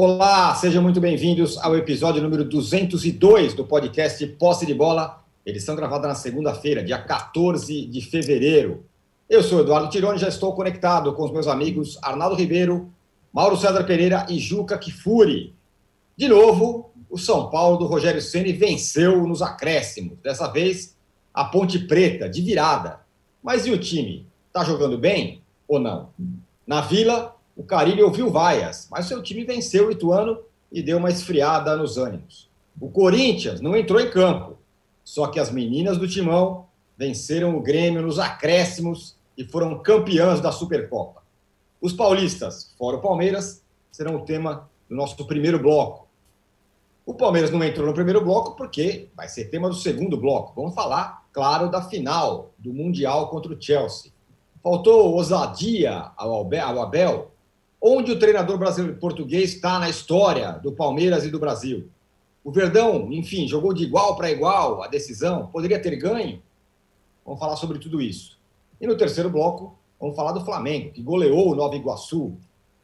[0.00, 6.06] Olá, sejam muito bem-vindos ao episódio número 202 do podcast Posse de Bola, edição gravada
[6.06, 8.84] na segunda-feira, dia 14 de fevereiro.
[9.28, 12.92] Eu sou Eduardo Tironi já estou conectado com os meus amigos Arnaldo Ribeiro,
[13.32, 15.52] Mauro César Pereira e Juca Kifuri.
[16.16, 20.96] De novo, o São Paulo do Rogério Ceni venceu nos acréscimos, dessa vez
[21.34, 23.00] a Ponte Preta, de virada.
[23.42, 24.28] Mas e o time?
[24.46, 26.10] Está jogando bem ou não?
[26.64, 30.38] Na Vila, o Carilho ouviu vaias, mas seu time venceu o Ituano
[30.70, 32.48] e deu uma esfriada nos ânimos.
[32.80, 34.56] O Corinthians não entrou em campo,
[35.02, 40.52] só que as meninas do Timão venceram o Grêmio nos acréscimos e foram campeãs da
[40.52, 41.20] Supercopa.
[41.80, 46.06] Os paulistas, fora o Palmeiras, serão o tema do nosso primeiro bloco.
[47.04, 50.52] O Palmeiras não entrou no primeiro bloco porque vai ser tema do segundo bloco.
[50.54, 54.12] Vamos falar, claro, da final do Mundial contra o Chelsea.
[54.62, 56.46] Faltou ousadia ao
[56.80, 57.32] Abel
[57.80, 61.88] Onde o treinador brasileiro português está na história do Palmeiras e do Brasil?
[62.42, 66.42] O Verdão, enfim, jogou de igual para igual a decisão, poderia ter ganho?
[67.24, 68.36] Vamos falar sobre tudo isso.
[68.80, 72.36] E no terceiro bloco, vamos falar do Flamengo, que goleou o Nova Iguaçu,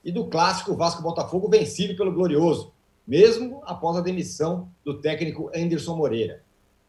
[0.05, 2.73] e do clássico Vasco-Botafogo vencido pelo Glorioso,
[3.07, 6.43] mesmo após a demissão do técnico Anderson Moreira.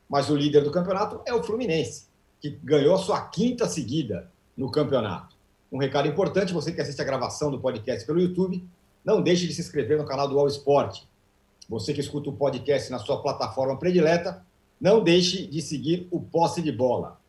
[0.08, 2.08] Mas o líder do campeonato é o Fluminense,
[2.40, 5.35] que ganhou a sua quinta seguida no campeonato.
[5.72, 8.64] Um recado importante: você que assiste a gravação do podcast pelo YouTube,
[9.04, 11.04] não deixe de se inscrever no canal do All Sport.
[11.68, 14.44] Você que escuta o podcast na sua plataforma predileta,
[14.80, 17.20] não deixe de seguir o Posse de Bola.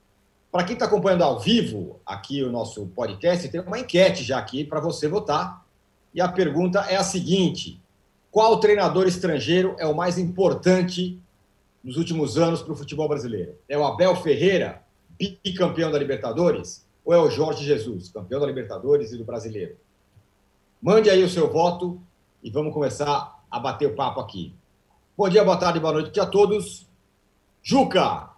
[0.50, 4.64] Para quem está acompanhando ao vivo aqui o nosso podcast, tem uma enquete já aqui
[4.64, 5.64] para você votar.
[6.14, 7.78] E a pergunta é a seguinte:
[8.30, 11.20] qual treinador estrangeiro é o mais importante
[11.84, 13.54] nos últimos anos para o futebol brasileiro?
[13.68, 14.82] É o Abel Ferreira,
[15.18, 16.85] bicampeão da Libertadores?
[17.06, 19.76] Ou é o Jorge Jesus, campeão da Libertadores e do Brasileiro?
[20.82, 22.00] Mande aí o seu voto
[22.42, 24.52] e vamos começar a bater o papo aqui.
[25.16, 26.84] Bom dia, boa tarde, boa noite a todos.
[27.62, 28.30] Juca,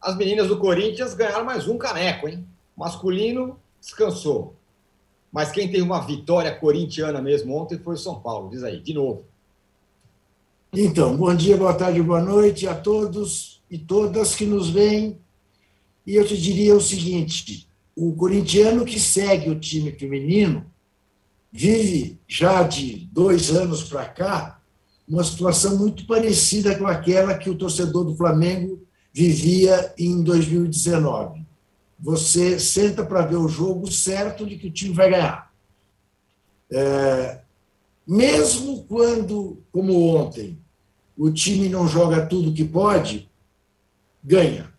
[0.00, 2.44] as meninas do Corinthians ganharam mais um caneco, hein?
[2.76, 4.56] Masculino descansou.
[5.30, 8.50] Mas quem teve uma vitória corintiana mesmo ontem foi o São Paulo.
[8.50, 9.24] Diz aí, de novo.
[10.72, 15.20] Então, bom dia, boa tarde, boa noite a todos e todas que nos veem.
[16.04, 20.66] E eu te diria o seguinte: o corintiano que segue o time feminino
[21.52, 24.60] vive já de dois anos para cá
[25.06, 28.82] uma situação muito parecida com aquela que o torcedor do Flamengo
[29.12, 31.44] vivia em 2019.
[32.00, 35.52] Você senta para ver o jogo certo de que o time vai ganhar.
[36.72, 37.40] É,
[38.06, 40.58] mesmo quando, como ontem,
[41.16, 43.30] o time não joga tudo que pode,
[44.22, 44.73] ganha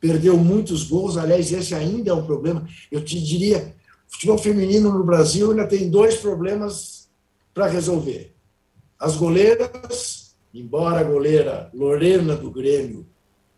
[0.00, 1.16] perdeu muitos gols.
[1.16, 2.66] Aliás, esse ainda é um problema.
[2.90, 3.74] Eu te diria,
[4.08, 7.08] futebol feminino no Brasil ainda tem dois problemas
[7.52, 8.34] para resolver.
[8.98, 13.06] As goleiras, embora a goleira Lorena do Grêmio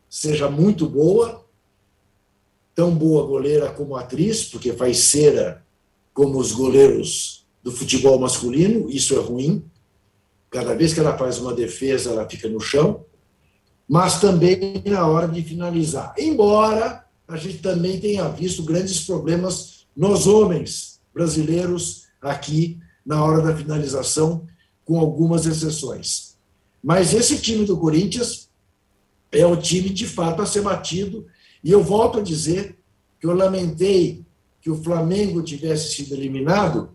[0.08, 1.46] seja muito boa,
[2.74, 5.64] tão boa goleira como atriz, porque faz cera
[6.12, 9.64] como os goleiros do futebol masculino, isso é ruim.
[10.50, 13.04] Cada vez que ela faz uma defesa, ela fica no chão
[13.90, 16.14] mas também na hora de finalizar.
[16.16, 23.56] Embora a gente também tenha visto grandes problemas nos homens brasileiros aqui na hora da
[23.56, 24.46] finalização,
[24.84, 26.36] com algumas exceções.
[26.80, 28.48] Mas esse time do Corinthians
[29.32, 31.26] é o time de fato a ser batido,
[31.62, 32.78] e eu volto a dizer
[33.18, 34.24] que eu lamentei
[34.60, 36.90] que o Flamengo tivesse sido eliminado,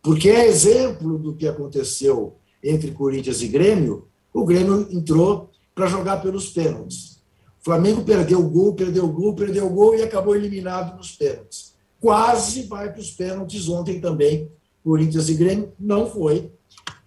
[0.00, 4.08] porque é exemplo do que aconteceu entre Corinthians e Grêmio.
[4.32, 7.22] O Grêmio entrou para jogar pelos pênaltis.
[7.60, 11.12] O Flamengo perdeu o gol, perdeu o gol, perdeu o gol e acabou eliminado nos
[11.12, 11.72] pênaltis.
[12.00, 14.50] Quase vai para os pênaltis ontem também.
[14.82, 16.50] Corinthians e Grêmio não foi.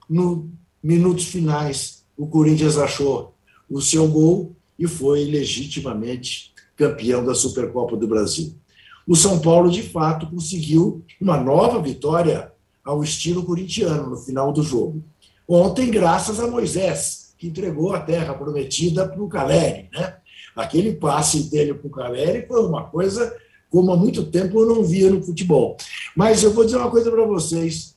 [0.10, 0.50] No
[0.82, 3.36] minutos finais, o Corinthians achou
[3.70, 8.56] o seu gol e foi legitimamente campeão da Supercopa do Brasil.
[9.06, 12.54] O São Paulo, de fato, conseguiu uma nova vitória
[12.86, 15.04] ao estilo corintiano no final do jogo.
[15.46, 19.90] Ontem, graças a Moisés, que entregou a terra prometida para o Caleri.
[19.92, 20.16] Né?
[20.56, 23.36] Aquele passe dele para o Caleri foi uma coisa
[23.68, 25.76] como há muito tempo eu não via no futebol.
[26.16, 27.96] Mas eu vou dizer uma coisa para vocês,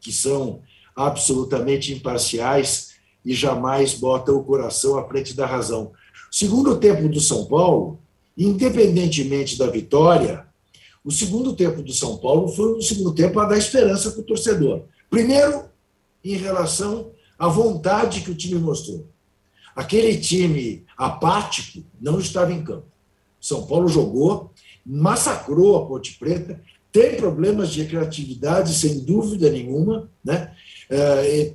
[0.00, 0.62] que são
[0.96, 5.92] absolutamente imparciais e jamais botam o coração à frente da razão.
[6.30, 7.98] Segundo tempo do São Paulo,
[8.34, 10.46] independentemente da vitória,
[11.04, 14.24] o segundo tempo do São Paulo foi um segundo tempo a dar esperança para o
[14.24, 14.84] torcedor.
[15.10, 15.64] Primeiro,
[16.24, 19.06] em relação a vontade que o time mostrou.
[19.74, 22.86] Aquele time apático não estava em campo.
[23.40, 24.52] São Paulo jogou,
[24.84, 26.60] massacrou a Ponte Preta,
[26.90, 30.54] tem problemas de criatividade, sem dúvida nenhuma, né?
[30.90, 31.54] é,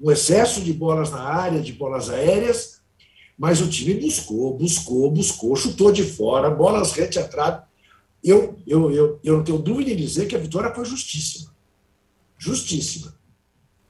[0.00, 2.80] um excesso de bolas na área, de bolas aéreas,
[3.38, 7.62] mas o time buscou, buscou, buscou, chutou de fora, bolas rete a trave.
[8.22, 11.52] Eu, eu, eu, eu não tenho dúvida em dizer que a vitória foi justíssima.
[12.38, 13.14] Justíssima.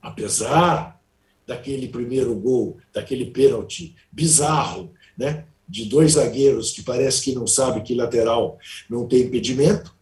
[0.00, 1.00] Apesar
[1.46, 5.44] daquele primeiro gol, daquele pênalti bizarro, né?
[5.68, 8.58] de dois zagueiros que parece que não sabe que lateral
[8.90, 9.94] não tem impedimento.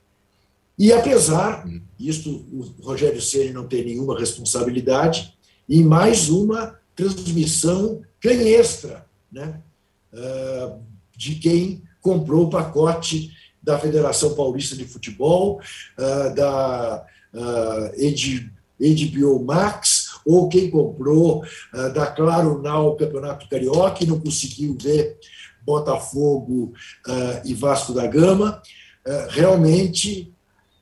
[0.76, 1.64] E apesar,
[1.98, 5.32] isto o Rogério Ceni não tem nenhuma responsabilidade,
[5.69, 9.60] e mais uma transmissão canhestra né,
[10.12, 10.76] ah,
[11.16, 13.31] de quem comprou o pacote
[13.62, 15.60] da Federação Paulista de Futebol,
[15.96, 17.06] ah, da
[18.81, 20.00] HBO ah, Max,
[20.31, 21.44] ou quem comprou
[21.94, 25.19] da Claro Now Campeonato Carioca e não conseguiu ver
[25.65, 26.73] Botafogo
[27.44, 28.62] e Vasco da Gama.
[29.29, 30.32] realmente,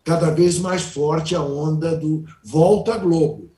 [0.05, 3.49] cada vez mais forte a onda do volta Globo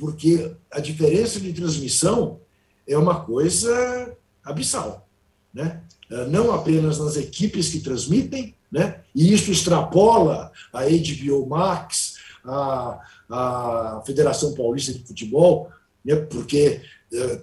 [0.00, 2.40] porque a diferença de transmissão
[2.88, 5.06] é uma coisa abissal,
[5.52, 5.82] né?
[6.30, 9.02] não apenas nas equipes que transmitem, né?
[9.14, 12.14] e isso extrapola a HBO Max,
[12.44, 12.98] a,
[13.30, 15.70] a Federação Paulista de Futebol,
[16.04, 16.16] né?
[16.16, 16.80] porque
[17.12, 17.40] é,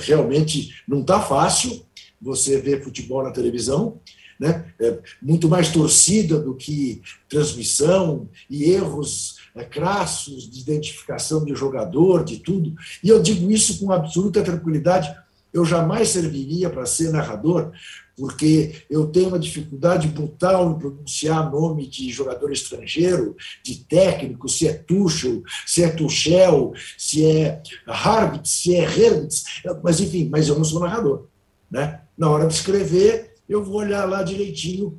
[0.00, 1.84] realmente não está fácil
[2.20, 4.00] você ver futebol na televisão,
[4.38, 4.72] né?
[4.78, 12.22] É muito mais torcida do que transmissão e erros é, crassos de identificação de jogador,
[12.24, 12.74] de tudo.
[13.02, 15.14] E eu digo isso com absoluta tranquilidade.
[15.52, 17.72] Eu jamais serviria para ser narrador,
[18.16, 24.66] porque eu tenho uma dificuldade brutal em pronunciar nome de jogador estrangeiro, de técnico, se
[24.66, 29.44] é Tuchel, se é Tuchel, se é Harvitz, se é Herwitz,
[29.82, 31.26] mas enfim, mas eu não sou narrador.
[31.70, 32.00] Né?
[32.16, 34.98] Na hora de escrever, eu vou olhar lá direitinho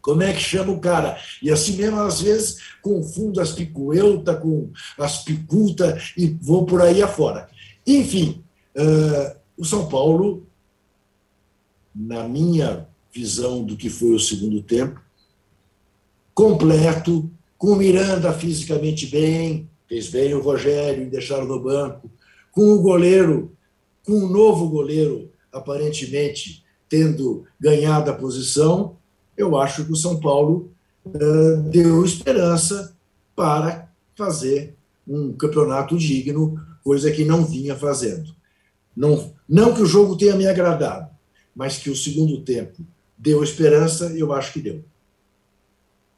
[0.00, 1.18] como é que chama o cara?
[1.42, 7.02] E assim mesmo, às vezes, confundo as picuelta com as piculta e vou por aí
[7.02, 7.46] afora.
[7.86, 8.42] Enfim,
[8.74, 10.46] uh, o São Paulo,
[11.94, 15.00] na minha visão do que foi o segundo tempo,
[16.34, 22.10] completo, com o Miranda fisicamente bem, fez bem o Rogério em deixá-lo no banco,
[22.52, 23.52] com o goleiro,
[24.04, 28.96] com o novo goleiro, aparentemente tendo ganhado a posição,
[29.36, 30.70] eu acho que o São Paulo
[31.04, 32.94] uh, deu esperança
[33.36, 34.74] para fazer
[35.06, 38.34] um campeonato digno, coisa que não vinha fazendo.
[38.96, 41.08] Não, não que o jogo tenha me agradado,
[41.58, 42.80] mas que o segundo tempo
[43.16, 44.84] deu esperança, eu acho que deu.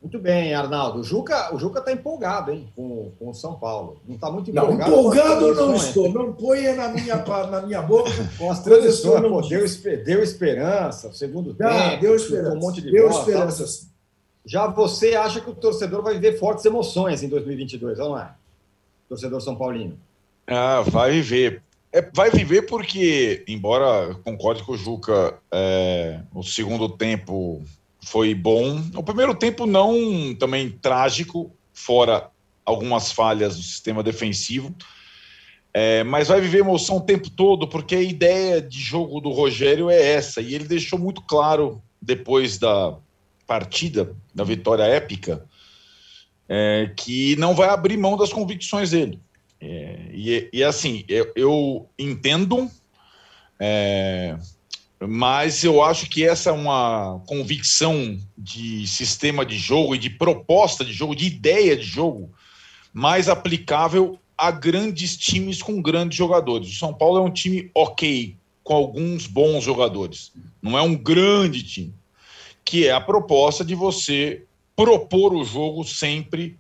[0.03, 1.01] Muito bem, Arnaldo.
[1.01, 1.49] O Juca
[1.79, 4.03] está empolgado, hein, com, com o São Paulo.
[4.07, 4.91] Não está muito empolgado.
[4.91, 6.13] Não, empolgado não estou.
[6.13, 8.11] Não ponha na minha, na minha boca.
[8.37, 12.03] Com as transições, pô, deu, deu esperança, segundo Já, tempo.
[12.03, 12.57] Deu esperança.
[12.57, 13.65] Um monte de deu bola, esperança.
[13.65, 13.91] Tá?
[14.45, 18.31] Já você acha que o torcedor vai viver fortes emoções em 2022, não é?
[19.09, 19.99] Torcedor São Paulino.
[20.47, 21.63] Ah, vai viver.
[21.93, 27.63] É, vai viver porque, embora concorde com o Juca, é, o segundo tempo
[28.03, 28.81] foi bom.
[28.95, 32.31] O primeiro tempo não também trágico, fora
[32.65, 34.75] algumas falhas do sistema defensivo.
[35.73, 39.91] É, mas vai viver emoção o tempo todo, porque a ideia de jogo do Rogério
[39.91, 40.41] é essa.
[40.41, 42.97] E ele deixou muito claro depois da
[43.47, 45.45] partida, da vitória épica,
[46.49, 49.21] é, que não vai abrir mão das convicções dele.
[49.61, 52.71] É, e, e, assim, eu, eu entendo
[53.61, 54.39] é,
[55.07, 60.85] mas eu acho que essa é uma convicção de sistema de jogo e de proposta
[60.85, 62.31] de jogo, de ideia de jogo,
[62.93, 66.69] mais aplicável a grandes times com grandes jogadores.
[66.69, 70.33] O São Paulo é um time ok, com alguns bons jogadores.
[70.63, 71.95] Não é um grande time.
[72.65, 76.59] Que é a proposta de você propor o jogo sempre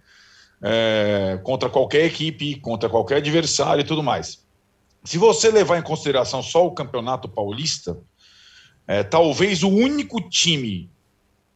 [0.62, 4.44] é, contra qualquer equipe, contra qualquer adversário e tudo mais.
[5.04, 7.98] Se você levar em consideração só o Campeonato Paulista,
[8.86, 10.90] é, talvez o único time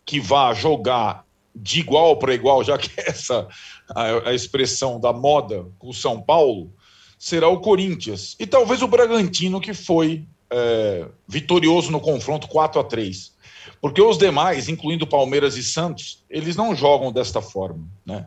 [0.07, 3.47] que vá jogar de igual para igual, já que essa
[3.91, 6.73] a, a expressão da moda com o São Paulo,
[7.19, 8.35] será o Corinthians.
[8.39, 13.33] E talvez o Bragantino, que foi é, vitorioso no confronto 4 a 3
[13.81, 18.27] Porque os demais, incluindo Palmeiras e Santos, eles não jogam desta forma, né?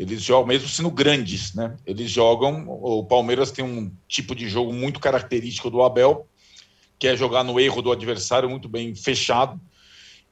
[0.00, 1.76] Eles jogam, mesmo sendo grandes, né?
[1.84, 2.66] Eles jogam.
[2.66, 6.26] O Palmeiras tem um tipo de jogo muito característico do Abel,
[6.98, 9.60] que é jogar no erro do adversário muito bem fechado.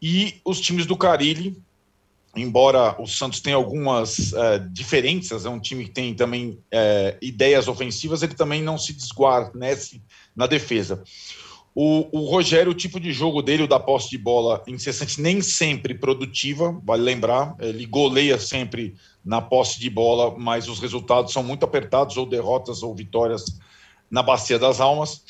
[0.01, 1.55] E os times do Carilli,
[2.35, 7.69] embora o Santos tenha algumas é, diferenças, é um time que tem também é, ideias
[7.69, 10.01] ofensivas, ele também não se desguarnece
[10.35, 11.05] na defesa.
[11.81, 15.41] O, o, Rogério, o tipo de jogo dele, o da posse de bola incessante, nem
[15.41, 18.97] sempre produtiva, vale lembrar, ele goleia sempre
[19.29, 23.45] na posse de bola, mas os resultados são muito apertados, ou derrotas ou vitórias
[24.11, 25.23] na Bacia das Almas.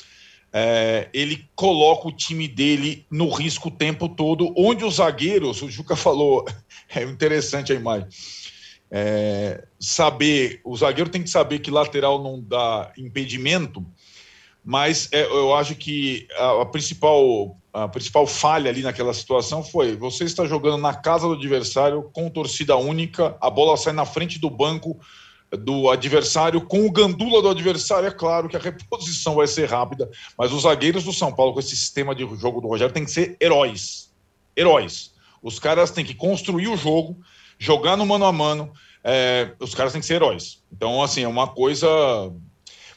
[0.53, 5.69] É, ele coloca o time dele no risco o tempo todo, onde os zagueiros, o
[5.69, 6.45] Juca falou,
[6.95, 8.07] é interessante a imagem.
[8.89, 13.85] É, saber, o zagueiro tem que saber que lateral não dá impedimento,
[14.63, 19.95] mas é, eu acho que a, a, principal a principal falha ali naquela situação foi
[19.95, 24.39] você está jogando na casa do adversário com torcida única, a bola sai na frente
[24.39, 24.99] do banco
[25.51, 30.09] do adversário com o gandula do adversário, é claro que a reposição vai ser rápida,
[30.37, 33.11] mas os zagueiros do São Paulo com esse sistema de jogo do Rogério tem que
[33.11, 34.11] ser heróis.
[34.55, 35.11] Heróis.
[35.41, 37.17] Os caras têm que construir o jogo,
[37.57, 38.71] jogar no mano a mano,
[39.03, 40.61] é, os caras têm que ser heróis.
[40.71, 41.87] Então, assim, é uma coisa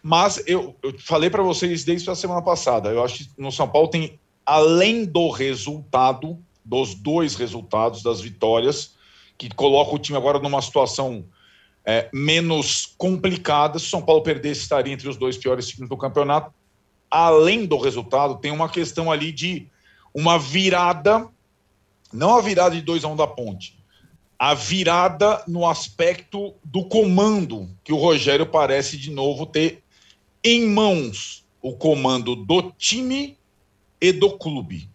[0.03, 3.69] mas eu, eu falei para vocês desde a semana passada, eu acho que no São
[3.69, 8.95] Paulo tem, além do resultado, dos dois resultados, das vitórias,
[9.37, 11.25] que coloca o time agora numa situação
[11.85, 13.79] é, menos complicada.
[13.79, 16.53] Se o São Paulo perdesse, estaria entre os dois piores times do campeonato.
[17.11, 19.69] Além do resultado, tem uma questão ali de
[20.15, 21.29] uma virada,
[22.13, 23.79] não a virada de 2 a 1 um da ponte,
[24.39, 29.83] a virada no aspecto do comando que o Rogério parece de novo ter
[30.43, 33.39] em mãos o comando do time
[34.03, 34.91] e do clube.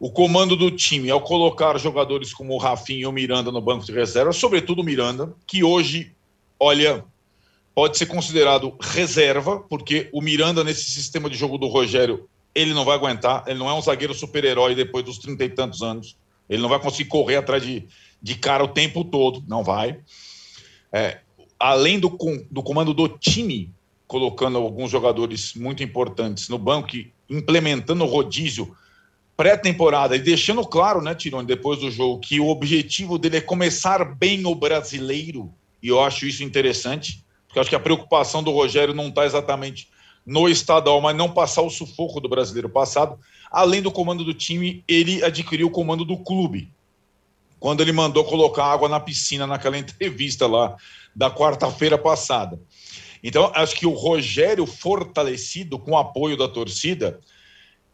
[0.00, 3.86] O comando do time, ao colocar jogadores como o Rafinha e o Miranda no banco
[3.86, 6.12] de reserva, sobretudo o Miranda, que hoje,
[6.58, 7.04] olha,
[7.72, 12.84] pode ser considerado reserva, porque o Miranda, nesse sistema de jogo do Rogério, ele não
[12.84, 16.16] vai aguentar, ele não é um zagueiro super-herói depois dos trinta e tantos anos,
[16.50, 17.86] ele não vai conseguir correr atrás de,
[18.20, 20.00] de cara o tempo todo, não vai.
[20.92, 21.20] É,
[21.58, 22.18] além do,
[22.50, 23.72] do comando do time,
[24.08, 28.76] colocando alguns jogadores muito importantes no banco e implementando o rodízio
[29.36, 34.04] pré-temporada e deixando claro, né, Tirone, depois do jogo, que o objetivo dele é começar
[34.04, 35.52] bem o brasileiro,
[35.82, 39.88] e eu acho isso interessante, porque acho que a preocupação do Rogério não está exatamente
[40.24, 43.18] no estadual, mas não passar o sufoco do brasileiro passado.
[43.50, 46.72] Além do comando do time, ele adquiriu o comando do clube.
[47.60, 50.76] Quando ele mandou colocar água na piscina naquela entrevista lá
[51.14, 52.60] da quarta-feira passada.
[53.26, 57.18] Então, acho que o Rogério, fortalecido com o apoio da torcida,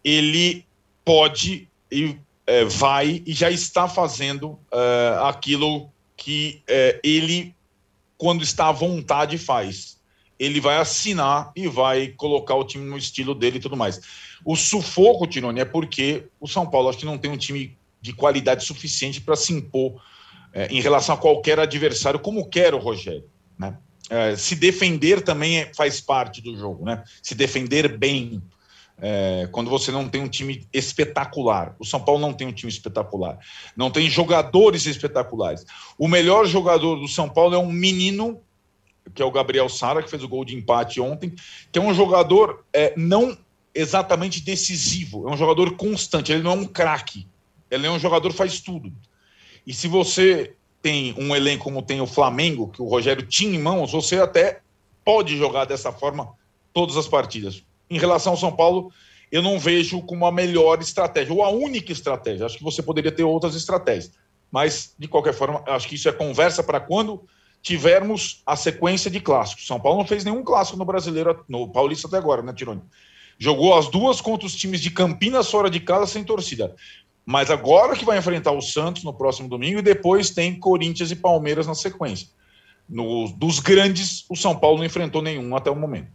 [0.02, 0.66] ele
[1.04, 7.54] pode e é, vai e já está fazendo é, aquilo que é, ele,
[8.18, 10.00] quando está à vontade, faz.
[10.36, 14.00] Ele vai assinar e vai colocar o time no estilo dele e tudo mais.
[14.44, 18.12] O sufoco, Tirone, é porque o São Paulo acho que não tem um time de
[18.12, 20.02] qualidade suficiente para se impor
[20.52, 23.30] é, em relação a qualquer adversário, como quer o Rogério.
[23.56, 23.78] Né?
[24.10, 27.04] É, se defender também é, faz parte do jogo, né?
[27.22, 28.42] Se defender bem.
[29.02, 31.74] É, quando você não tem um time espetacular.
[31.78, 33.38] O São Paulo não tem um time espetacular.
[33.74, 35.64] Não tem jogadores espetaculares.
[35.96, 38.42] O melhor jogador do São Paulo é um menino,
[39.14, 41.32] que é o Gabriel Sara, que fez o gol de empate ontem,
[41.72, 43.38] que é um jogador é, não
[43.74, 46.32] exatamente decisivo, é um jogador constante.
[46.32, 47.26] Ele não é um craque.
[47.70, 48.92] Ele é um jogador faz tudo.
[49.66, 53.62] E se você tem um elenco como tem o Flamengo, que o Rogério tinha em
[53.62, 54.60] mãos, você até
[55.04, 56.32] pode jogar dessa forma
[56.72, 57.62] todas as partidas.
[57.88, 58.92] Em relação ao São Paulo,
[59.30, 62.46] eu não vejo como a melhor estratégia, ou a única estratégia.
[62.46, 64.12] Acho que você poderia ter outras estratégias.
[64.50, 67.22] Mas, de qualquer forma, acho que isso é conversa para quando
[67.62, 69.66] tivermos a sequência de clássicos.
[69.66, 72.82] São Paulo não fez nenhum clássico no brasileiro, no Paulista até agora, né, Tironi?
[73.38, 76.74] Jogou as duas contra os times de Campinas fora de casa sem torcida.
[77.30, 81.16] Mas agora que vai enfrentar o Santos no próximo domingo e depois tem Corinthians e
[81.16, 82.26] Palmeiras na sequência.
[82.88, 86.10] No, dos grandes, o São Paulo não enfrentou nenhum até o momento.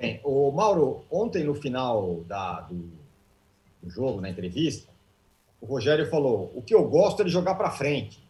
[0.00, 0.22] Bem.
[0.24, 2.90] O Mauro, ontem no final da, do,
[3.82, 4.90] do jogo, na entrevista,
[5.60, 8.26] o Rogério falou: o que eu gosto é de jogar para frente.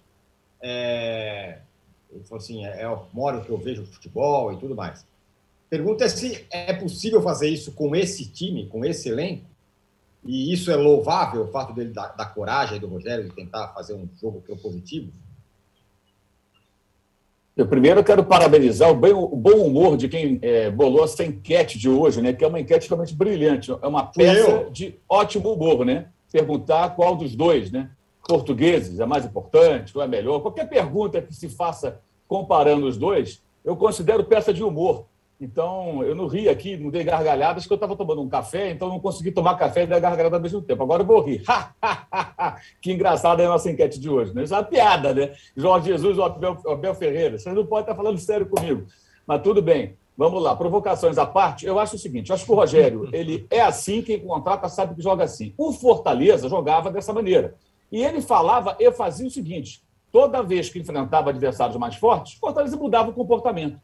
[0.60, 1.60] É,
[2.10, 5.06] ele falou assim: é, é o modo que eu vejo futebol e tudo mais.
[5.70, 9.44] Pergunta é se é possível fazer isso com esse time, com esse elenco,
[10.24, 13.94] e isso é louvável, o fato dele da, da coragem do Rogério de tentar fazer
[13.94, 15.12] um jogo propositivo?
[17.58, 21.76] Eu primeiro quero parabenizar o, bem, o bom humor de quem é, bolou essa enquete
[21.76, 22.32] de hoje, né?
[22.32, 23.72] Que é uma enquete realmente brilhante.
[23.72, 26.06] É uma peça de ótimo humor, né?
[26.30, 27.90] Perguntar qual dos dois, né?
[28.28, 30.40] Portugueses é mais importante, qual é melhor?
[30.40, 35.06] Qualquer pergunta que se faça comparando os dois, eu considero peça de humor.
[35.40, 38.88] Então, eu não ri aqui, não dei gargalhadas, porque eu estava tomando um café, então
[38.88, 40.82] não consegui tomar café e dar gargalhada ao mesmo tempo.
[40.82, 41.44] Agora eu vou rir.
[42.82, 44.34] que engraçada é a nossa enquete de hoje.
[44.34, 44.42] Né?
[44.42, 45.32] Isso é uma piada, né?
[45.56, 47.38] Jorge Jesus ou Abel, Abel Ferreira.
[47.38, 48.86] Vocês não podem estar falando sério comigo.
[49.24, 49.96] Mas tudo bem.
[50.16, 53.46] Vamos lá, provocações à parte, eu acho o seguinte: eu acho que o Rogério ele
[53.48, 55.54] é assim, quem contrata sabe que joga assim.
[55.56, 57.54] O Fortaleza jogava dessa maneira.
[57.92, 59.80] E ele falava e fazia o seguinte:
[60.10, 63.78] toda vez que enfrentava adversários mais fortes, Fortaleza mudava o comportamento.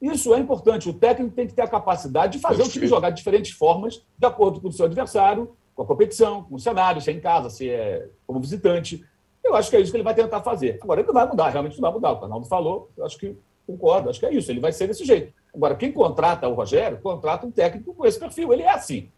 [0.00, 0.88] Isso é importante.
[0.88, 4.02] O técnico tem que ter a capacidade de fazer o time jogar de diferentes formas,
[4.16, 7.20] de acordo com o seu adversário, com a competição, com o cenário, se é em
[7.20, 9.04] casa, se é como visitante.
[9.44, 10.78] Eu acho que é isso que ele vai tentar fazer.
[10.82, 12.12] Agora, ele não vai mudar, realmente não vai mudar.
[12.12, 13.36] O Arnaldo falou, eu acho que
[13.66, 14.50] concordo, acho que é isso.
[14.50, 15.32] Ele vai ser desse jeito.
[15.54, 18.52] Agora, quem contrata o Rogério, contrata um técnico com esse perfil.
[18.52, 19.10] Ele é assim.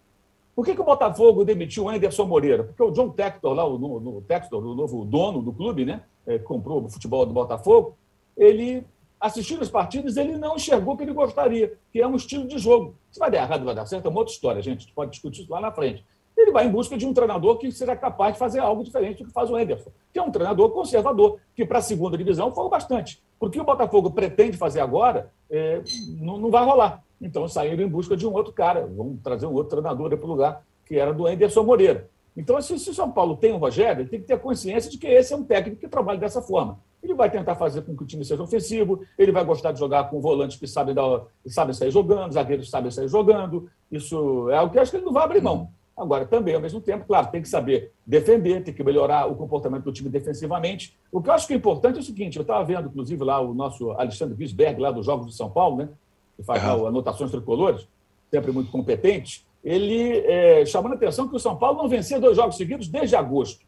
[0.54, 2.64] Por que, que o Botafogo demitiu o Anderson Moreira?
[2.64, 6.38] Porque o John Tector, lá, o, no, Tector, o novo dono do clube, né, é,
[6.38, 7.96] comprou o futebol do Botafogo,
[8.37, 8.84] ele,
[9.21, 12.59] assistindo as partidas, ele não enxergou o que ele gostaria, que é um estilo de
[12.59, 12.95] jogo.
[13.11, 14.79] Se vai dar errado, vai dar certo, é uma outra história, gente.
[14.79, 16.05] A gente pode discutir isso lá na frente.
[16.37, 19.27] Ele vai em busca de um treinador que seja capaz de fazer algo diferente do
[19.27, 22.69] que faz o Anderson, que é um treinador conservador, que para a segunda divisão foi
[22.71, 23.23] bastante.
[23.39, 25.83] Porque o Botafogo pretende fazer agora, é,
[26.19, 27.03] não, não vai rolar.
[27.21, 30.31] Então saíram em busca de um outro cara, vamos trazer um outro treinador para o
[30.31, 32.09] lugar, que era do Anderson Moreira.
[32.37, 34.97] Então, se, se o São Paulo tem o Rogério, ele tem que ter consciência de
[34.97, 36.79] que esse é um técnico que trabalha dessa forma.
[37.21, 40.23] Vai tentar fazer com que o time seja ofensivo, ele vai gostar de jogar com
[40.23, 43.69] volantes que sabem, dar, que sabem sair jogando, zagueiros que sabem sair jogando.
[43.93, 45.71] Isso é o que eu acho que ele não vai abrir mão.
[45.95, 49.85] Agora, também, ao mesmo tempo, claro, tem que saber defender, tem que melhorar o comportamento
[49.85, 50.97] do time defensivamente.
[51.12, 53.39] O que eu acho que é importante é o seguinte: eu estava vendo, inclusive, lá
[53.39, 55.91] o nosso Alexandre Gisberg, lá dos Jogos de São Paulo, né?
[56.39, 56.87] que faz uhum.
[56.87, 57.87] anotações tricolores,
[58.31, 62.35] sempre muito competente, ele é, chamando a atenção que o São Paulo não vencia dois
[62.35, 63.67] jogos seguidos desde agosto,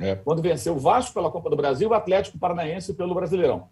[0.00, 0.14] é.
[0.14, 3.68] quando venceu o Vasco pela Copa do Brasil o Atlético Paranaense pelo Brasileirão.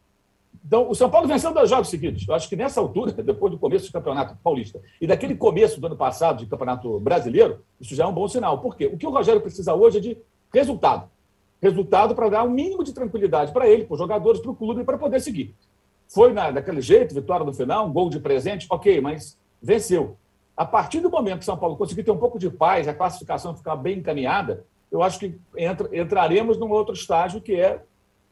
[0.64, 2.26] Então, o São Paulo venceu dois jogos seguidos.
[2.26, 5.86] Eu acho que nessa altura, depois do começo do Campeonato Paulista e daquele começo do
[5.86, 8.58] ano passado de Campeonato Brasileiro, isso já é um bom sinal.
[8.58, 8.86] Por quê?
[8.86, 10.18] O que o Rogério precisa hoje é de
[10.52, 11.08] resultado.
[11.62, 14.84] Resultado para dar um mínimo de tranquilidade para ele, para os jogadores, para o clube,
[14.84, 15.54] para poder seguir.
[16.08, 20.16] Foi na, daquele jeito, vitória no final, um gol de presente, ok, mas venceu.
[20.56, 23.56] A partir do momento que São Paulo conseguir ter um pouco de paz, a classificação
[23.56, 27.82] ficar bem encaminhada, eu acho que entra, entraremos num outro estágio que é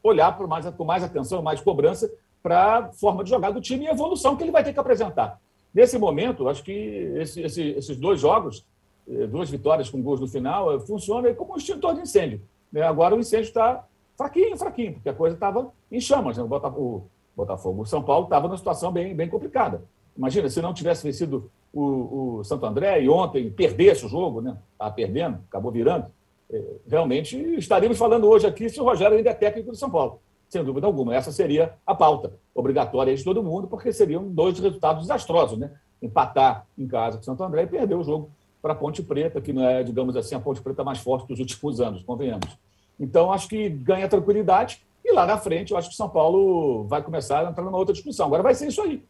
[0.02, 2.10] olhar por mais, com mais atenção, mais cobrança
[2.42, 4.78] para a forma de jogar do time e a evolução que ele vai ter que
[4.78, 5.40] apresentar.
[5.72, 6.72] Nesse momento, acho que
[7.16, 8.64] esse, esse, esses dois jogos,
[9.08, 12.42] eh, duas vitórias com gols no final, eh, funcionam como um extintor de incêndio.
[12.70, 12.82] Né?
[12.82, 13.84] Agora o incêndio está
[14.16, 16.36] fraquinho, fraquinho, porque a coisa estava em chamas.
[16.36, 16.44] Né?
[16.44, 17.82] O Botafogo, Botafogo.
[17.82, 19.82] O São Paulo estava numa situação bem, bem complicada.
[20.16, 24.56] Imagina, se não tivesse vencido o, o Santo André e ontem perdesse o jogo, né?
[24.72, 26.06] Estava perdendo, acabou virando.
[26.50, 30.20] É, realmente estaríamos falando hoje aqui se o Rogério ainda é técnico do São Paulo.
[30.48, 31.14] Sem dúvida alguma.
[31.14, 35.72] Essa seria a pauta obrigatória de todo mundo, porque seriam dois resultados desastrosos, né?
[36.00, 38.30] Empatar em casa com o Santo André e perder o jogo
[38.62, 41.40] para a Ponte Preta, que não é, digamos assim, a Ponte Preta mais forte dos
[41.40, 42.57] últimos anos, convenhamos.
[42.98, 46.85] Então, acho que ganha tranquilidade e lá na frente, eu acho que o São Paulo
[46.85, 48.26] vai começar a entrar numa outra discussão.
[48.26, 49.04] Agora vai ser isso aí.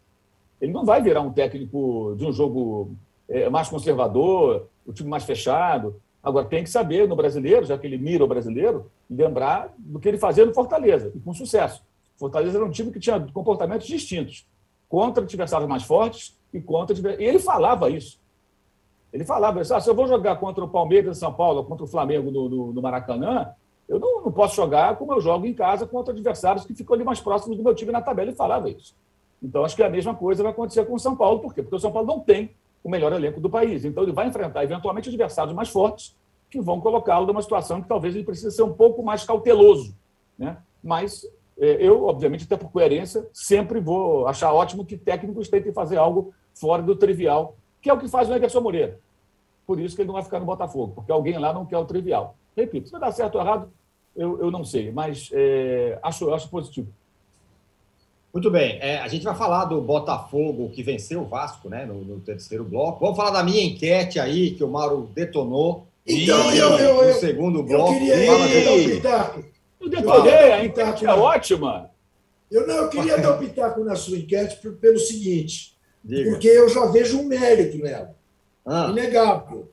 [0.61, 2.97] Ele não vai virar um técnico de um jogo
[3.29, 6.01] é, mais conservador, o time mais fechado.
[6.25, 10.09] Agora, tem que saber, no brasileiro, já que ele mira o brasileiro, lembrar do que
[10.09, 11.85] ele fazia no Fortaleza, e com sucesso.
[12.17, 14.47] Fortaleza era um time que tinha comportamentos distintos,
[14.89, 16.97] contra adversários mais fortes e contra.
[17.21, 18.19] E ele falava isso.
[19.13, 19.75] Ele falava isso.
[19.75, 22.81] Ah, se eu vou jogar contra o Palmeiras de São Paulo, contra o Flamengo no
[22.81, 23.53] Maracanã,
[23.87, 27.05] eu não, não, posso jogar como eu jogo em casa contra adversários que ficam ali
[27.05, 28.95] mais próximos do meu time na tabela e falava isso.
[29.43, 31.41] Então, acho que a mesma coisa vai acontecer com o São Paulo.
[31.41, 31.63] Por quê?
[31.63, 32.51] Porque o São Paulo não tem
[32.85, 33.85] o melhor elenco do país.
[33.85, 36.15] Então, ele vai enfrentar, eventualmente, adversários mais fortes
[36.51, 39.97] que vão colocá-lo numa situação que talvez ele precise ser um pouco mais cauteloso.
[40.39, 40.59] Né?
[40.83, 41.27] Mas
[41.59, 46.33] é, eu, obviamente, até por coerência, sempre vou achar ótimo que técnicos tentem fazer algo
[46.55, 49.01] fora do trivial, que é o que faz o Anderson Moreira.
[49.67, 51.85] Por isso que ele não vai ficar no Botafogo, porque alguém lá não quer o
[51.87, 52.37] trivial.
[52.57, 53.73] Repito, se vai dar certo ou errado,
[54.15, 56.89] eu, eu não sei, mas é, acho, acho positivo.
[58.35, 62.05] Muito bem, é, a gente vai falar do Botafogo que venceu o Vasco né, no,
[62.05, 62.99] no, terceiro bloco.
[62.99, 65.87] Vamos falar da minha enquete aí, que o Mauro detonou.
[66.05, 67.93] Então, e, eu, eu, eu, no segundo bloco.
[67.93, 69.45] Eu queria fala dar um pitaco.
[69.81, 71.91] Eu detonei, a enquete é ótima.
[72.51, 76.31] Eu, não, eu queria dar um pitaco na sua enquete pelo seguinte, Diga.
[76.31, 78.17] porque eu já vejo um mérito nela.
[78.67, 78.89] Ah.
[78.91, 79.71] Inegável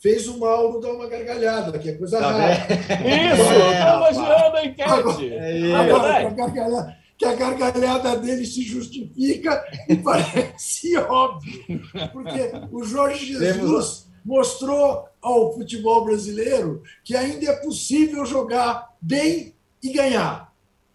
[0.00, 2.54] fez o Mauro dar uma gargalhada, que é coisa tá rara.
[2.54, 5.32] Isso, estou imaginando a enquete.
[5.32, 11.82] É agora, gargalhada, que a gargalhada dele se justifica e parece óbvio.
[12.14, 19.92] Porque o Jorge Jesus mostrou ao futebol brasileiro que ainda é possível jogar bem e
[19.92, 20.50] ganhar.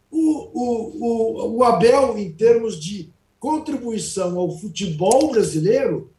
[0.09, 6.09] O, o, o, o Abel, em termos de contribuição ao futebol brasileiro,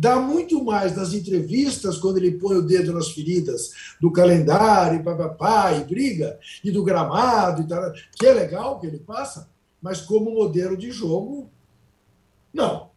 [0.00, 5.02] dá muito mais nas entrevistas, quando ele põe o dedo nas feridas do calendário, e
[5.02, 10.00] papapá, e briga, e do gramado, e tal, que é legal que ele passa, mas
[10.00, 11.50] como modelo de jogo,
[12.52, 12.88] não.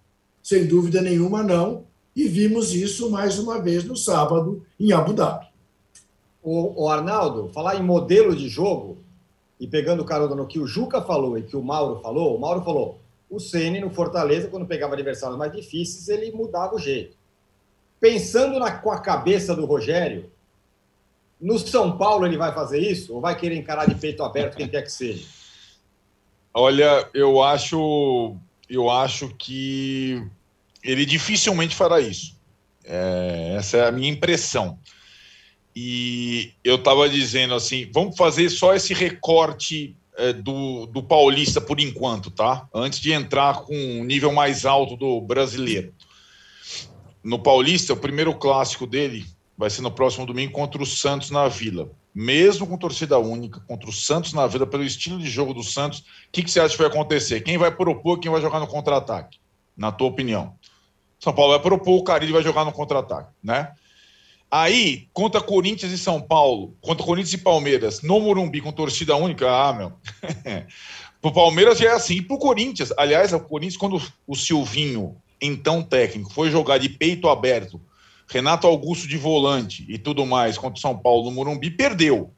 [0.41, 1.83] Sem dúvida nenhuma, não.
[2.15, 5.47] E vimos isso mais uma vez no sábado, em Abu Dhabi.
[6.41, 8.97] O, o Arnaldo, falar em modelo de jogo,
[9.59, 12.39] e pegando o carona no que o Juca falou e que o Mauro falou, o
[12.39, 12.99] Mauro falou:
[13.35, 17.17] o Ceni no Fortaleza, quando pegava adversários mais difíceis, ele mudava o jeito.
[17.99, 20.31] Pensando na, com a cabeça do Rogério,
[21.41, 23.13] no São Paulo ele vai fazer isso?
[23.13, 25.25] Ou vai querer encarar de peito aberto quem quer que seja?
[26.53, 28.35] Olha, eu acho,
[28.69, 30.23] eu acho que
[30.83, 32.35] ele dificilmente fará isso.
[32.85, 34.77] É, essa é a minha impressão.
[35.75, 39.97] E eu estava dizendo assim, vamos fazer só esse recorte
[40.41, 42.67] do, do Paulista por enquanto, tá?
[42.73, 45.93] Antes de entrar com um nível mais alto do brasileiro.
[47.23, 49.25] No Paulista, o primeiro clássico dele
[49.57, 51.89] vai ser no próximo domingo contra o Santos na Vila.
[52.13, 55.99] Mesmo com torcida única, contra o Santos na Vila, pelo estilo de jogo do Santos,
[55.99, 57.41] o que, que você acha que vai acontecer?
[57.41, 59.39] Quem vai propor, quem vai jogar no contra-ataque?
[59.75, 60.55] Na tua opinião.
[61.19, 63.71] São Paulo vai propor, o Carilho vai jogar no contra-ataque, né?
[64.55, 69.49] Aí, contra Corinthians e São Paulo, contra Corinthians e Palmeiras, no Morumbi com torcida única,
[69.49, 69.93] ah, meu.
[71.19, 72.17] pro Palmeiras já é assim.
[72.17, 77.27] E pro Corinthians, aliás, o Corinthians, quando o Silvinho, então técnico, foi jogar de peito
[77.29, 77.81] aberto,
[78.27, 82.31] Renato Augusto de volante e tudo mais contra o São Paulo no Morumbi, perdeu.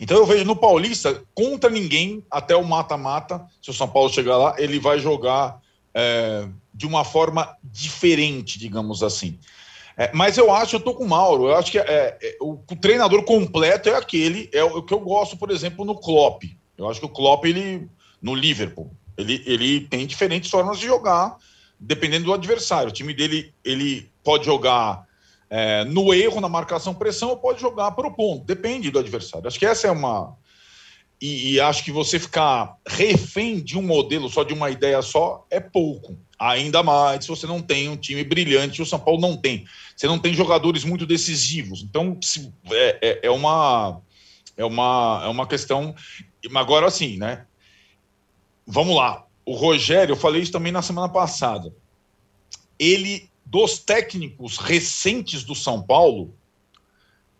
[0.00, 4.36] Então eu vejo no Paulista, contra ninguém, até o mata-mata, se o São Paulo chegar
[4.36, 5.60] lá, ele vai jogar
[5.94, 9.38] é, de uma forma diferente, digamos assim.
[9.96, 12.52] É, mas eu acho, eu tô com o Mauro, eu acho que é, é, o,
[12.52, 16.42] o, treinador completo é aquele, é o, o, que eu gosto, por exemplo, no Klopp.
[16.76, 17.88] Eu acho que o Klopp, ele,
[18.20, 21.36] no Liverpool, ele, ele tem diferentes formas de jogar,
[21.78, 22.88] dependendo do adversário.
[22.88, 25.06] O time dele, ele pode jogar
[25.48, 29.46] é, no erro, na marcação pressão, ou pode jogar para o ponto, depende do adversário.
[29.46, 30.36] Acho que essa é uma...
[31.20, 35.46] E, e acho que você ficar refém de um modelo só, de uma ideia só,
[35.50, 36.18] é pouco.
[36.38, 39.64] Ainda mais se você não tem um time brilhante, o São Paulo não tem.
[39.96, 41.82] Você não tem jogadores muito decisivos.
[41.82, 42.18] Então,
[42.70, 44.00] é, é, é uma,
[44.56, 45.94] é, uma, é uma questão.
[46.54, 47.46] Agora, assim, né?
[48.66, 49.24] Vamos lá.
[49.46, 51.72] O Rogério, eu falei isso também na semana passada.
[52.78, 56.34] Ele, dos técnicos recentes do São Paulo,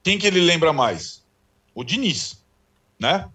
[0.02, 1.24] quem que ele lembra mais?
[1.74, 2.44] O Diniz,
[3.00, 3.28] né?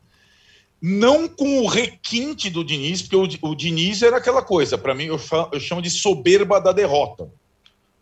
[0.82, 5.06] Não com o requinte do Diniz, porque o, o Diniz era aquela coisa, para mim,
[5.06, 5.20] eu,
[5.52, 7.30] eu, chamo de soberba da derrota.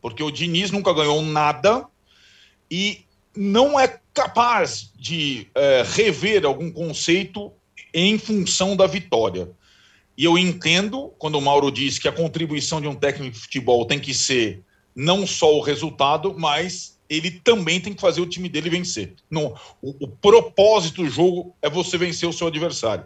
[0.02, 1.86] Porque o Diniz nunca ganhou nada
[2.70, 3.02] e
[3.36, 7.52] não é capaz de é, rever algum conceito
[7.94, 9.50] em função da vitória.
[10.18, 13.86] E eu entendo quando o Mauro diz que a contribuição de um técnico de futebol
[13.86, 14.64] tem que ser
[14.96, 19.16] não só o resultado, mas ele também tem que fazer o time dele vencer.
[19.30, 23.06] Não, o, o, propósito do jogo é você vencer o seu adversário.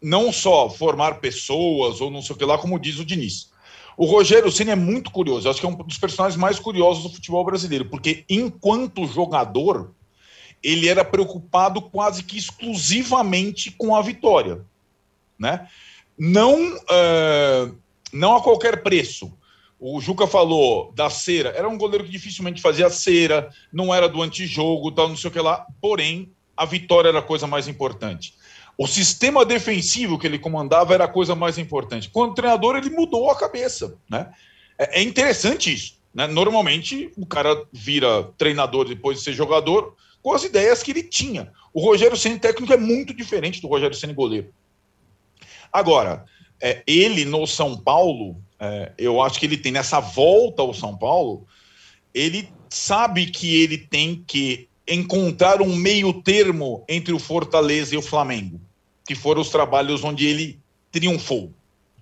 [0.00, 3.50] Não só formar pessoas ou não sei o que lá, como diz o Diniz.
[3.96, 5.48] O Rogério Ceni é muito curioso.
[5.48, 9.92] Acho que é um dos personagens mais curiosos do futebol brasileiro, porque enquanto jogador,
[10.62, 14.64] ele era preocupado quase que exclusivamente com a vitória,
[15.36, 15.68] né?
[16.16, 17.76] Não, uh,
[18.12, 19.36] não a qualquer preço
[19.80, 24.22] o Juca falou da cera, era um goleiro que dificilmente fazia cera, não era do
[24.22, 25.66] antijogo, tal, não sei o que lá.
[25.80, 28.34] Porém, a vitória era a coisa mais importante.
[28.76, 32.10] O sistema defensivo que ele comandava era a coisa mais importante.
[32.10, 33.96] Quando treinador, ele mudou a cabeça.
[34.10, 34.30] Né?
[34.76, 35.98] É, é interessante isso.
[36.12, 36.26] Né?
[36.26, 41.52] Normalmente, o cara vira treinador depois de ser jogador com as ideias que ele tinha.
[41.72, 44.52] O Rogério Senna técnico é muito diferente do Rogério Senna goleiro.
[45.72, 46.24] Agora,
[46.60, 50.96] é, ele no São Paulo, é, eu acho que ele tem nessa volta ao São
[50.96, 51.46] Paulo,
[52.12, 58.02] ele sabe que ele tem que encontrar um meio termo entre o Fortaleza e o
[58.02, 58.60] Flamengo,
[59.06, 60.58] que foram os trabalhos onde ele
[60.90, 61.52] triunfou,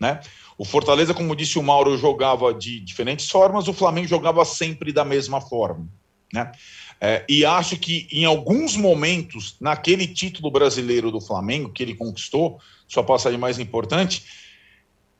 [0.00, 0.20] né?
[0.58, 5.04] O Fortaleza, como disse o Mauro, jogava de diferentes formas, o Flamengo jogava sempre da
[5.04, 5.86] mesma forma,
[6.32, 6.50] né?
[6.98, 12.58] É, e acho que em alguns momentos, naquele título brasileiro do Flamengo que ele conquistou,
[12.88, 14.24] sua passagem mais importante,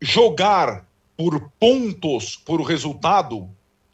[0.01, 3.49] jogar por pontos, por resultado,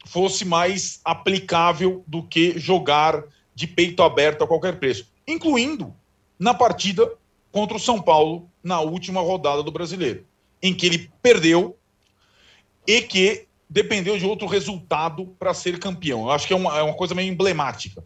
[0.05, 3.23] fosse mais aplicável do que jogar
[3.55, 5.93] de peito aberto a qualquer preço, incluindo
[6.37, 7.09] na partida
[7.51, 10.25] contra o São Paulo na última rodada do Brasileiro,
[10.61, 11.77] em que ele perdeu
[12.85, 16.23] e que dependeu de outro resultado para ser campeão.
[16.23, 18.03] Eu acho que é uma, é uma coisa meio emblemática.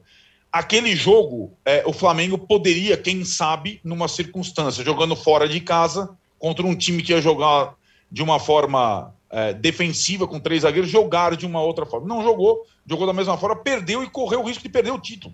[0.52, 6.66] Aquele jogo, é, o Flamengo poderia, quem sabe, numa circunstância, jogando fora de casa, contra
[6.66, 7.76] um time que ia jogar
[8.12, 12.08] de uma forma é, defensiva com três zagueiros, jogar de uma outra forma.
[12.08, 15.34] Não jogou, jogou da mesma forma, perdeu e correu o risco de perder o título.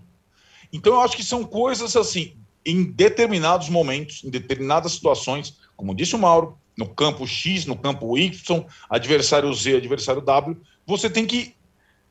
[0.72, 6.16] Então eu acho que são coisas assim, em determinados momentos, em determinadas situações, como disse
[6.16, 10.58] o Mauro, no campo X, no campo Y, adversário Z, adversário W,
[10.88, 11.56] você tem que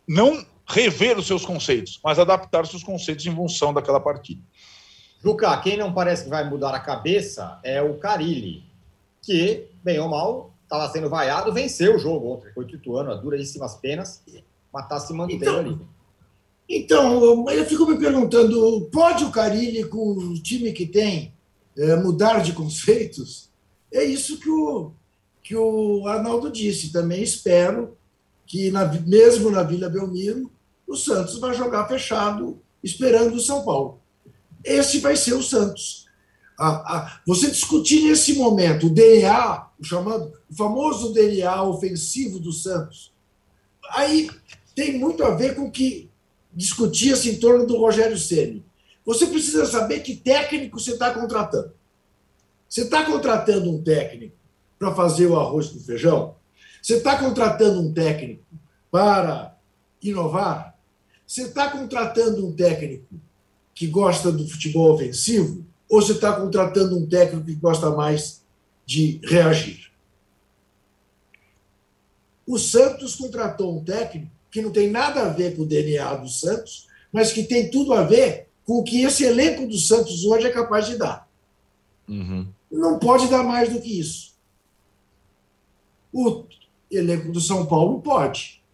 [0.07, 4.41] não rever os seus conceitos, mas adaptar os seus conceitos em função daquela partida.
[5.25, 8.65] Luca, quem não parece que vai mudar a cabeça é o Carilli,
[9.21, 12.51] que, bem ou mal, estava sendo vaiado, venceu o jogo ontem.
[12.55, 14.23] Foi Tituano a duríssimas penas,
[14.73, 15.79] mas está se mantendo Então, ali.
[16.69, 21.35] Então, eu fico me perguntando: pode o Carilli, com o time que tem,
[21.77, 23.51] eh, mudar de conceitos?
[23.93, 24.93] É isso que o,
[25.43, 26.91] que o Arnaldo disse.
[26.93, 27.97] Também espero
[28.47, 30.51] que, na- mesmo na Vila Belmiro,
[30.89, 34.01] o Santos vai jogar fechado, esperando o São Paulo.
[34.65, 36.02] Esse vai ser o Santos.
[36.63, 42.53] A- a- você discutir nesse momento o DNA, o, chamado, o famoso DNA ofensivo do
[42.53, 43.13] Santos,
[43.91, 44.31] aí
[44.75, 46.09] tem muito a ver com o que
[46.53, 48.65] discutia-se em torno do Rogério Ceni.
[49.05, 51.73] Você precisa saber que técnico você está contratando.
[52.69, 54.37] Você está contratando um técnico
[54.79, 56.37] para fazer o arroz com feijão?
[56.81, 58.45] Você está contratando um técnico
[58.91, 59.57] para
[60.01, 60.79] inovar?
[61.27, 63.07] Você está contratando um técnico
[63.75, 65.67] que gosta do futebol ofensivo?
[65.93, 68.43] Ou você está contratando um técnico que gosta mais
[68.87, 69.93] de reagir?
[72.47, 76.31] O Santos contratou um técnico que não tem nada a ver com o DNA do
[76.31, 80.47] Santos, mas que tem tudo a ver com o que esse elenco do Santos hoje
[80.47, 81.29] é capaz de dar.
[82.09, 82.49] Uhum.
[82.71, 84.33] Não pode dar mais do que isso.
[86.11, 86.45] O
[86.91, 88.65] elenco do São Paulo pode.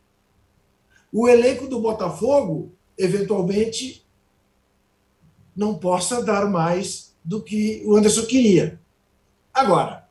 [1.12, 4.06] O elenco do Botafogo, eventualmente,
[5.56, 8.80] não possa dar mais do que o Anderson queria.
[9.52, 10.08] Agora,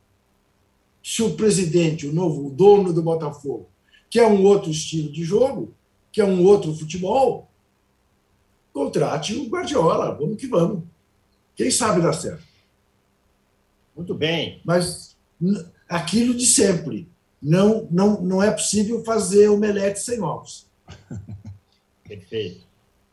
[1.02, 3.68] se o presidente, o novo o dono do Botafogo,
[4.10, 5.74] quer um outro estilo de jogo,
[6.12, 7.48] quer um outro futebol,
[8.72, 10.14] contrate o Guardiola.
[10.14, 10.84] Vamos que vamos.
[11.56, 12.44] Quem sabe dar certo
[13.96, 14.60] Muito bem.
[14.64, 15.16] mas
[15.88, 17.08] aquilo de sempre.
[17.40, 20.66] Não, não, não é possível fazer omelete sem ovos.
[22.06, 22.66] Perfeito.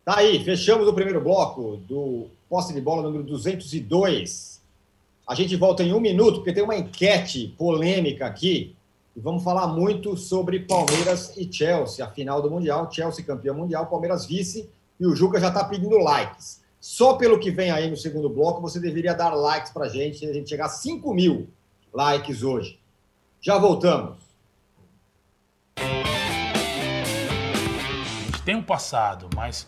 [0.04, 4.62] Tá aí, fechamos o primeiro bloco do posse de bola número 202.
[5.28, 8.74] A gente volta em um minuto, porque tem uma enquete polêmica aqui.
[9.14, 12.90] E vamos falar muito sobre Palmeiras e Chelsea, a final do Mundial.
[12.90, 14.70] Chelsea campeão mundial, Palmeiras vice.
[14.98, 16.62] E o Juca já está pedindo likes.
[16.80, 20.26] Só pelo que vem aí no segundo bloco, você deveria dar likes para a gente,
[20.26, 21.50] a gente chegar a 5 mil
[21.94, 22.80] likes hoje.
[23.42, 24.16] Já voltamos.
[25.76, 25.84] A
[28.28, 29.68] gente tem um passado, mas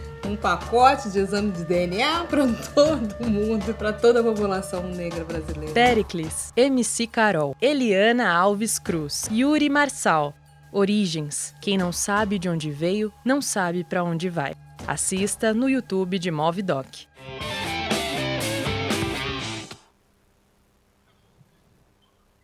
[0.31, 5.73] Um pacote de exame de DNA para todo mundo, para toda a população negra brasileira.
[5.73, 10.33] Pericles, MC Carol, Eliana Alves Cruz, Yuri Marçal.
[10.71, 11.53] Origens.
[11.61, 14.53] Quem não sabe de onde veio, não sabe para onde vai.
[14.87, 16.87] Assista no YouTube de Movidoc.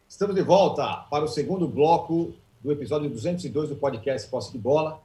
[0.09, 5.01] Estamos de volta para o segundo bloco do episódio 202 do podcast Posse de Bola.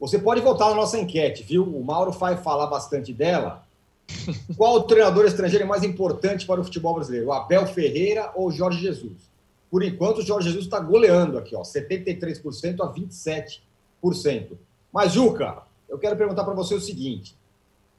[0.00, 1.64] Você pode voltar na nossa enquete, viu?
[1.64, 3.64] O Mauro vai falar bastante dela.
[4.56, 7.28] Qual o treinador estrangeiro é mais importante para o futebol brasileiro?
[7.28, 9.32] O Abel Ferreira ou o Jorge Jesus?
[9.70, 14.58] Por enquanto, o Jorge Jesus está goleando aqui, ó, 73% a 27%.
[14.92, 17.34] Mas, Juca, eu quero perguntar para você o seguinte: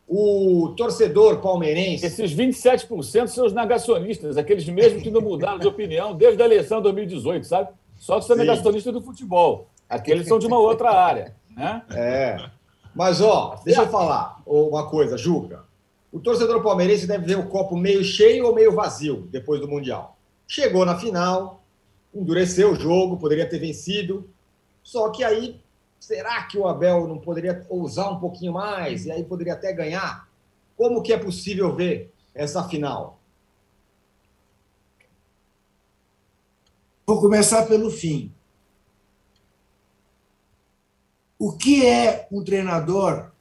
[0.08, 2.06] o torcedor palmeirense.
[2.06, 6.78] Esses 27% são os negacionistas, aqueles mesmos que não mudaram de opinião desde a eleição
[6.78, 7.70] de 2018, sabe?
[7.98, 9.68] Só que são negacionistas do futebol.
[9.90, 11.36] Aqueles são de uma outra área.
[11.56, 11.82] Né?
[11.92, 12.50] É.
[12.94, 15.64] Mas, ó, deixa eu falar uma coisa, Juca.
[16.12, 20.18] O torcedor palmeirense deve ver o copo meio cheio ou meio vazio depois do Mundial.
[20.48, 21.64] Chegou na final,
[22.14, 24.30] endureceu o jogo, poderia ter vencido.
[24.82, 25.60] Só que aí,
[26.00, 30.30] será que o Abel não poderia ousar um pouquinho mais e aí poderia até ganhar?
[30.78, 33.20] Como que é possível ver essa final?
[37.06, 38.32] Vou começar pelo fim.
[41.38, 43.32] O que é um treinador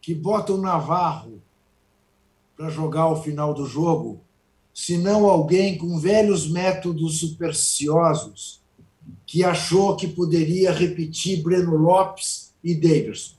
[0.00, 1.42] que bota o Navarro
[2.56, 4.20] para jogar o final do jogo,
[4.72, 8.62] se não alguém com velhos métodos supersticiosos
[9.26, 13.34] que achou que poderia repetir Breno Lopes e Davidson?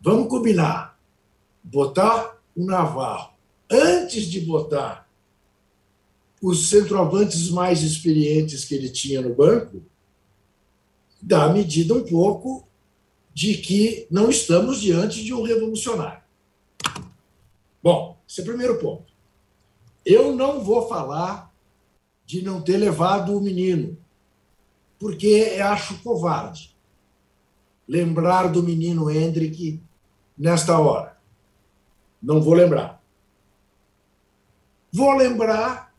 [0.00, 0.98] Vamos combinar.
[1.62, 3.32] Botar o Navarro
[3.70, 5.08] antes de botar
[6.42, 9.82] os centroavantes mais experientes que ele tinha no banco,
[11.24, 12.68] dá medida um pouco
[13.32, 16.22] de que não estamos diante de um revolucionário.
[17.82, 19.12] Bom, esse é o primeiro ponto.
[20.04, 21.50] Eu não vou falar
[22.26, 23.98] de não ter levado o menino,
[24.98, 26.76] porque acho covarde
[27.88, 29.82] lembrar do menino Hendrick
[30.36, 31.18] nesta hora.
[32.22, 33.02] Não vou lembrar.
[34.92, 35.94] Vou lembrar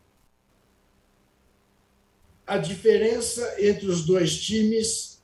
[2.46, 5.15] a diferença entre os dois times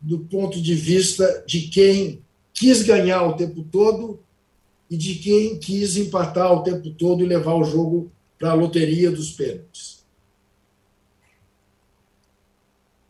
[0.00, 4.20] do ponto de vista de quem quis ganhar o tempo todo
[4.90, 9.10] e de quem quis empatar o tempo todo e levar o jogo para a loteria
[9.10, 10.04] dos pênaltis.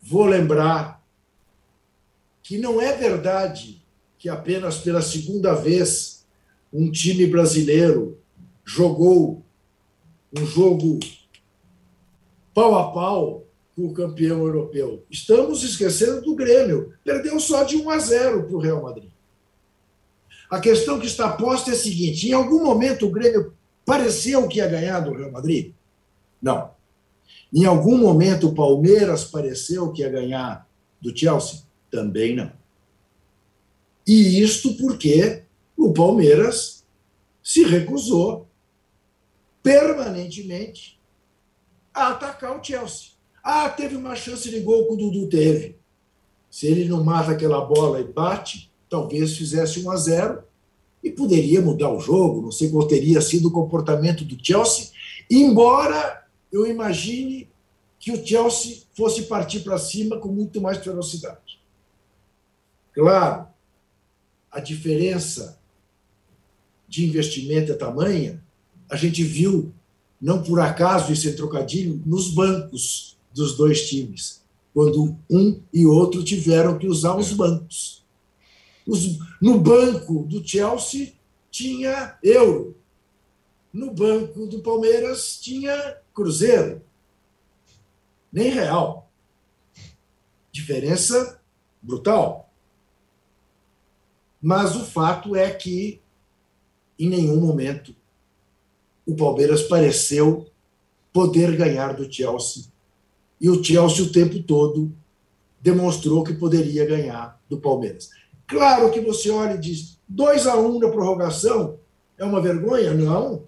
[0.01, 1.05] Vou lembrar
[2.43, 3.83] que não é verdade
[4.19, 6.27] que apenas pela segunda vez
[6.73, 8.19] um time brasileiro
[8.65, 9.45] jogou
[10.33, 10.99] um jogo
[12.53, 13.48] pau a pau
[13.87, 15.05] o campeão europeu.
[15.11, 16.95] Estamos esquecendo do Grêmio.
[17.05, 19.11] Perdeu só de 1 a 0 para o Real Madrid.
[20.51, 23.53] A questão que está posta é a seguinte: em algum momento o Grêmio
[23.85, 25.73] pareceu que ia ganhar do Real Madrid?
[26.41, 26.71] Não.
[27.53, 30.67] Em algum momento o Palmeiras pareceu que ia ganhar
[31.01, 31.61] do Chelsea?
[31.91, 32.53] Também não.
[34.07, 35.45] E isto porque
[35.77, 36.85] o Palmeiras
[37.43, 38.49] se recusou
[39.63, 40.99] permanentemente
[41.93, 43.18] a atacar o Chelsea.
[43.43, 45.77] Ah, teve uma chance de gol que o Dudu teve.
[46.51, 50.43] Se ele não mata aquela bola e bate, talvez fizesse 1 a 0
[51.03, 52.43] e poderia mudar o jogo.
[52.43, 54.91] Não sei qual teria sido o comportamento do Chelsea,
[55.31, 57.49] embora eu imagine
[57.99, 61.61] que o Chelsea fosse partir para cima com muito mais velocidade.
[62.93, 63.47] Claro,
[64.51, 65.59] a diferença
[66.89, 68.43] de investimento é tamanha,
[68.91, 69.73] a gente viu,
[70.21, 74.43] não por acaso é trocadilho, nos bancos dos dois times,
[74.75, 78.05] quando um e outro tiveram que usar os bancos.
[78.87, 81.15] Os, no banco do Chelsea
[81.51, 82.77] tinha euro,
[83.73, 86.83] no banco do Palmeiras tinha cruzeiro,
[88.33, 89.11] nem real.
[90.51, 91.41] Diferença
[91.83, 92.51] brutal.
[94.41, 96.01] Mas o fato é que,
[96.99, 97.95] em nenhum momento,
[99.07, 100.51] o Palmeiras pareceu
[101.13, 102.65] poder ganhar do Chelsea.
[103.41, 104.93] E o Chelsea, o tempo todo,
[105.61, 108.11] demonstrou que poderia ganhar do Palmeiras.
[108.47, 111.79] Claro que você olha e diz: 2 a 1 um na prorrogação
[112.17, 112.95] é uma vergonha?
[112.95, 113.45] Não.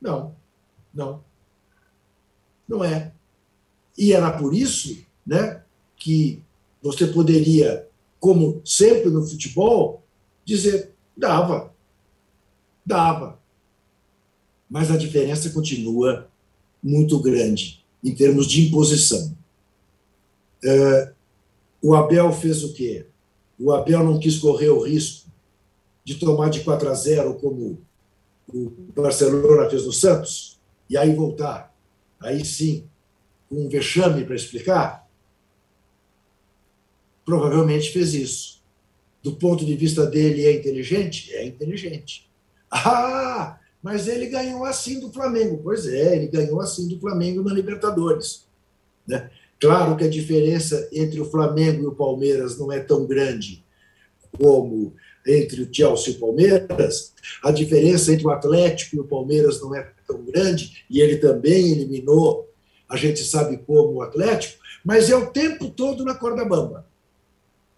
[0.00, 0.34] Não.
[0.92, 1.24] Não.
[2.68, 3.12] Não é.
[3.96, 5.62] E era por isso né,
[5.96, 6.42] que
[6.82, 10.02] você poderia, como sempre no futebol,
[10.44, 11.72] dizer: dava.
[12.84, 13.42] Dava
[14.72, 16.30] mas a diferença continua
[16.82, 19.36] muito grande em termos de imposição.
[20.64, 21.12] Uh,
[21.80, 23.06] o Abel fez o quê?
[23.58, 25.30] O Abel não quis correr o risco
[26.04, 27.80] de tomar de 4 a 0 como
[28.52, 30.60] o Barcelona fez no Santos
[30.90, 31.74] e aí voltar,
[32.20, 32.86] aí sim,
[33.48, 35.08] com um vexame para explicar.
[37.24, 38.62] Provavelmente fez isso.
[39.22, 41.32] Do ponto de vista dele, é inteligente?
[41.32, 42.28] É inteligente.
[42.70, 45.60] Ah, mas ele ganhou assim do Flamengo.
[45.62, 48.46] Pois é, ele ganhou assim do Flamengo na Libertadores.
[49.06, 49.30] Né?
[49.60, 53.64] Claro que a diferença entre o Flamengo e o Palmeiras não é tão grande
[54.38, 54.94] como
[55.26, 57.12] entre o Chelsea e o Palmeiras.
[57.42, 61.72] A diferença entre o Atlético e o Palmeiras não é tão grande, e ele também
[61.72, 62.50] eliminou,
[62.88, 66.86] a gente sabe como, o Atlético, mas é o tempo todo na corda bamba.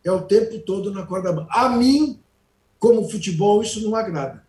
[0.02, 1.48] É o tempo todo na corda bamba.
[1.50, 2.18] A mim,
[2.78, 4.43] como futebol, isso não agrada.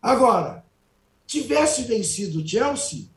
[0.00, 0.64] Agora,
[1.26, 3.08] tivesse vencido o Chelsea,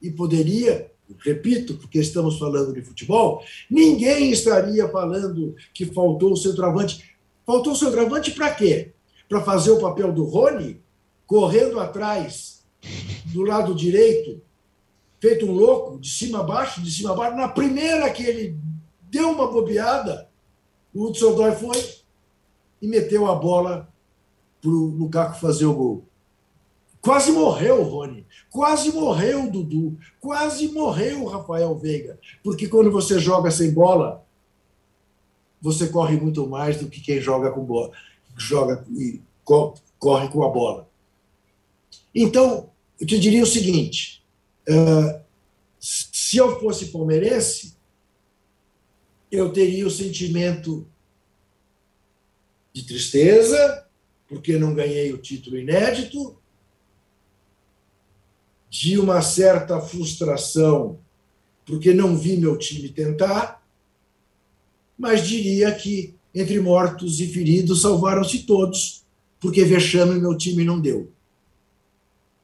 [0.00, 7.16] e poderia, repito, porque estamos falando de futebol, ninguém estaria falando que faltou o centroavante.
[7.44, 8.92] Faltou o centroavante para quê?
[9.28, 10.80] Para fazer o papel do Rony,
[11.26, 12.64] correndo atrás
[13.26, 14.40] do lado direito,
[15.20, 17.36] feito um louco, de cima a baixo, de cima a baixo.
[17.36, 18.56] Na primeira que ele
[19.10, 20.28] deu uma bobeada,
[20.94, 21.94] o Hudson Dói foi
[22.80, 23.92] e meteu a bola
[24.60, 26.07] para o Lukaku fazer o gol.
[27.00, 32.90] Quase morreu o Rony, quase morreu o Dudu, quase morreu o Rafael Veiga, porque quando
[32.90, 34.26] você joga sem bola,
[35.60, 37.92] você corre muito mais do que quem joga com bola,
[38.36, 40.88] joga e corre com a bola.
[42.14, 42.70] Então,
[43.00, 44.24] eu te diria o seguinte:
[44.68, 45.20] uh,
[45.80, 47.76] se eu fosse palmeirense,
[49.30, 50.86] eu teria o sentimento
[52.72, 53.86] de tristeza,
[54.28, 56.37] porque não ganhei o título inédito,
[58.70, 60.98] de uma certa frustração,
[61.64, 63.62] porque não vi meu time tentar,
[64.98, 69.04] mas diria que entre mortos e feridos salvaram-se todos,
[69.40, 71.10] porque vexame meu time não deu.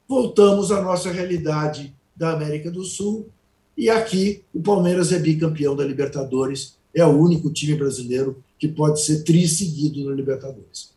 [0.07, 3.29] Voltamos à nossa realidade da América do Sul,
[3.77, 9.01] e aqui o Palmeiras é bicampeão da Libertadores, é o único time brasileiro que pode
[9.01, 10.93] ser tri seguido na Libertadores.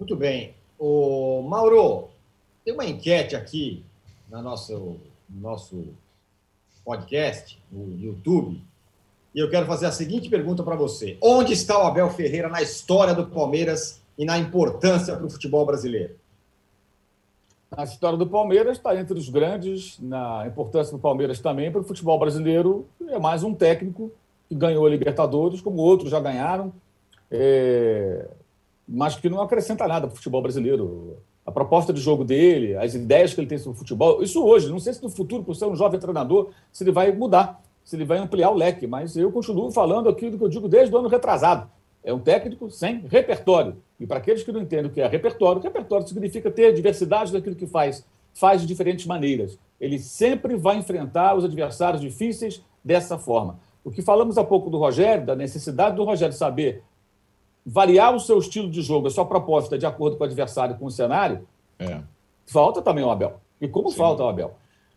[0.00, 0.54] Muito bem.
[0.78, 2.08] O Mauro,
[2.64, 3.84] tem uma enquete aqui
[4.30, 4.96] no nosso,
[5.28, 5.94] no nosso
[6.84, 8.62] podcast, no YouTube,
[9.34, 12.62] e eu quero fazer a seguinte pergunta para você: Onde está o Abel Ferreira na
[12.62, 16.16] história do Palmeiras e na importância para o futebol brasileiro?
[17.76, 21.84] Na história do Palmeiras está entre os grandes, na importância do Palmeiras também para o
[21.84, 22.88] futebol brasileiro.
[23.08, 24.10] É mais um técnico
[24.48, 26.72] que ganhou a Libertadores, como outros já ganharam,
[27.30, 28.26] é...
[28.88, 31.18] mas que não acrescenta nada para o futebol brasileiro.
[31.48, 34.68] A proposta de jogo dele, as ideias que ele tem sobre o futebol, isso hoje,
[34.68, 37.96] não sei se no futuro, por ser um jovem treinador, se ele vai mudar, se
[37.96, 40.98] ele vai ampliar o leque, mas eu continuo falando aquilo que eu digo desde o
[40.98, 41.66] ano retrasado.
[42.04, 43.78] É um técnico sem repertório.
[43.98, 47.56] E para aqueles que não entendem o que é repertório, repertório significa ter diversidade daquilo
[47.56, 49.58] que faz, faz de diferentes maneiras.
[49.80, 53.58] Ele sempre vai enfrentar os adversários difíceis dessa forma.
[53.82, 56.82] O que falamos há pouco do Rogério, da necessidade do Rogério saber
[57.70, 60.86] variar o seu estilo de jogo, a sua proposta de acordo com o adversário, com
[60.86, 61.46] o cenário,
[61.78, 62.00] é.
[62.46, 63.40] falta também o Abel.
[63.60, 63.98] E como Sim.
[63.98, 64.54] falta o Abel?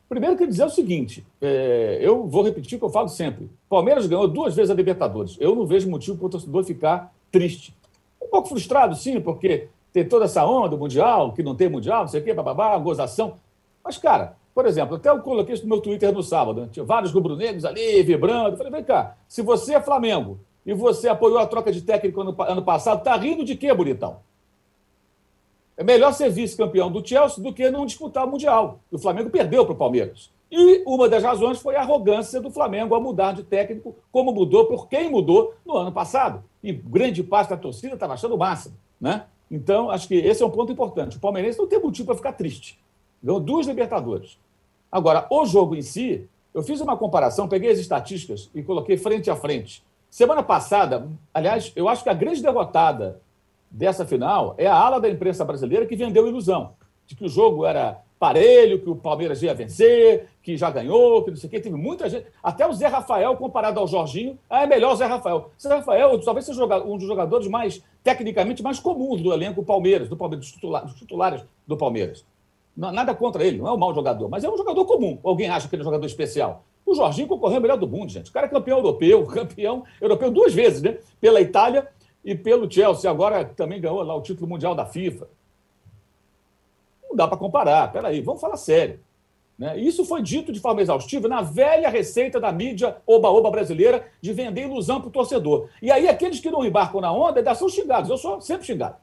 [0.08, 3.50] Primeiro, quero dizer o seguinte: é, eu vou repetir o que eu falo sempre.
[3.70, 5.36] Palmeiras ganhou duas vezes a Libertadores.
[5.40, 7.76] Eu não vejo motivo para o torcedor ficar triste.
[8.22, 12.02] Um pouco frustrado, sim, porque tem toda essa onda do Mundial, que não tem Mundial,
[12.02, 13.36] não sei o quê, bababá, gozação.
[13.84, 16.62] Mas, cara, por exemplo, até eu coloquei isso no meu Twitter no sábado.
[16.62, 16.70] Né?
[16.72, 18.52] Tinha vários rubro-negros ali vibrando.
[18.52, 22.22] Eu falei, vem cá, se você é Flamengo e você apoiou a troca de técnico
[22.22, 24.20] ano, ano passado, tá rindo de quê, bonitão?
[25.76, 28.80] É melhor ser vice-campeão do Chelsea do que não disputar o Mundial.
[28.92, 30.30] O Flamengo perdeu para o Palmeiras.
[30.52, 34.66] E uma das razões foi a arrogância do Flamengo a mudar de técnico, como mudou,
[34.66, 36.44] por quem mudou no ano passado.
[36.62, 38.74] E grande parte da torcida estava achando massa.
[39.00, 39.24] Né?
[39.50, 41.18] Então, acho que esse é um ponto importante.
[41.18, 42.78] O palmeirense não tem motivo para ficar triste.
[43.24, 44.38] Ganhou duas Libertadores.
[44.92, 49.32] Agora, o jogo em si, eu fiz uma comparação, peguei as estatísticas e coloquei frente
[49.32, 49.84] a frente.
[50.12, 53.22] Semana passada, aliás, eu acho que a grande derrotada
[53.72, 56.74] dessa final é a ala da imprensa brasileira que vendeu ilusão
[57.08, 61.32] de que o jogo era parelho, que o Palmeiras ia vencer, que já ganhou, que
[61.32, 61.62] não sei o quê.
[61.62, 62.28] Teve muita gente.
[62.44, 65.50] Até o Zé Rafael, comparado ao Jorginho, é melhor o Zé Rafael.
[65.58, 70.18] Zé Rafael talvez seja um dos jogadores mais, tecnicamente, mais comuns do elenco Palmeiras, do
[70.18, 72.26] Palmeiras, dos titulares, dos titulares do Palmeiras.
[72.76, 75.18] Nada contra ele, não é um mau jogador, mas é um jogador comum.
[75.24, 76.66] Alguém acha que ele é um jogador especial?
[76.92, 78.30] O Jorginho concorreu ao melhor do mundo, gente.
[78.30, 80.98] O cara é campeão europeu, campeão europeu duas vezes, né?
[81.22, 81.88] Pela Itália
[82.24, 83.10] e pelo Chelsea.
[83.10, 85.30] Agora também ganhou lá o título mundial da FIFA.
[87.10, 87.90] Não dá para comparar.
[87.94, 89.00] Peraí, vamos falar sério.
[89.58, 89.80] Né?
[89.80, 94.64] Isso foi dito de forma exaustiva na velha receita da mídia oba-oba brasileira de vender
[94.64, 95.70] ilusão para o torcedor.
[95.82, 98.10] E aí, aqueles que não embarcam na onda são xingados.
[98.10, 98.98] Eu sou sempre xingado.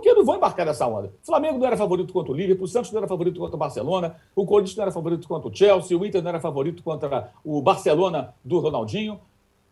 [0.00, 1.12] Porque eu não vou embarcar nessa onda.
[1.22, 3.58] O Flamengo não era favorito contra o Liverpool, o Santos não era favorito contra o
[3.58, 7.30] Barcelona, o Corinthians não era favorito contra o Chelsea, o Inter não era favorito contra
[7.44, 9.20] o Barcelona do Ronaldinho.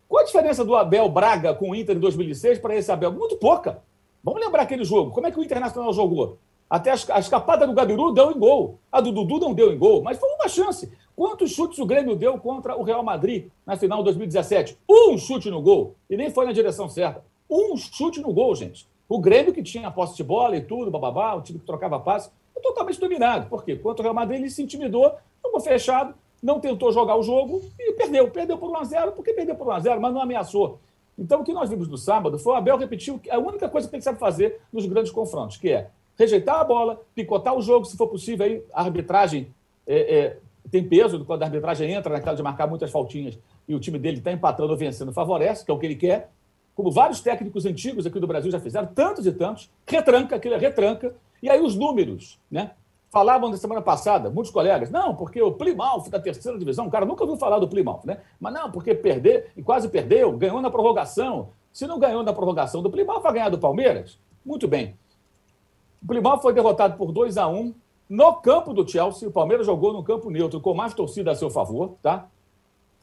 [0.07, 3.11] Qual a diferença do Abel Braga com o Inter em 2006 para esse Abel?
[3.11, 3.81] Muito pouca.
[4.23, 5.09] Vamos lembrar aquele jogo.
[5.09, 6.37] Como é que o Internacional jogou?
[6.69, 8.77] Até a escapada do Gabiru deu em gol.
[8.91, 10.93] A do Dudu não deu em gol, mas foi uma chance.
[11.15, 14.77] Quantos chutes o Grêmio deu contra o Real Madrid na final de 2017?
[14.87, 15.95] Um chute no gol.
[16.07, 17.23] E nem foi na direção certa.
[17.49, 18.87] Um chute no gol, gente.
[19.09, 22.29] O Grêmio, que tinha posse de bola e tudo, bababá, o time que trocava passe,
[22.61, 23.49] totalmente dominado.
[23.49, 23.75] Por quê?
[23.75, 27.93] Contra o Real Madrid, ele se intimidou, ficou fechado, não tentou jogar o jogo e
[27.93, 28.29] perdeu.
[28.29, 30.79] Perdeu por 1x0, porque perdeu por 1x0, mas não ameaçou.
[31.17, 33.95] Então, o que nós vimos no sábado foi o Abel repetir a única coisa que
[33.95, 37.97] ele sabe fazer nos grandes confrontos, que é rejeitar a bola, picotar o jogo, se
[37.97, 39.53] for possível, aí a arbitragem
[39.87, 40.37] é, é,
[40.69, 43.37] tem peso, quando a arbitragem entra naquela de marcar muitas faltinhas
[43.67, 46.29] e o time dele está empatando ou vencendo, favorece, que é o que ele quer
[46.79, 50.57] como vários técnicos antigos aqui do Brasil já fizeram, tantos e tantos, retranca, aquilo é
[50.57, 51.13] retranca,
[51.43, 52.71] e aí os números, né?
[53.09, 57.05] Falavam na semana passada, muitos colegas, não, porque o Plymouth da terceira divisão, o cara
[57.05, 58.21] nunca ouviu falar do Plymouth, né?
[58.39, 61.49] Mas não, porque perder, e quase perdeu, ganhou na prorrogação.
[61.73, 64.17] Se não ganhou na prorrogação do Plymouth, vai ganhar do Palmeiras?
[64.45, 64.95] Muito bem.
[66.01, 67.75] O Plymouth foi derrotado por 2 a 1
[68.07, 69.27] no campo do Chelsea.
[69.27, 72.29] O Palmeiras jogou no campo neutro com mais torcida a seu favor, tá?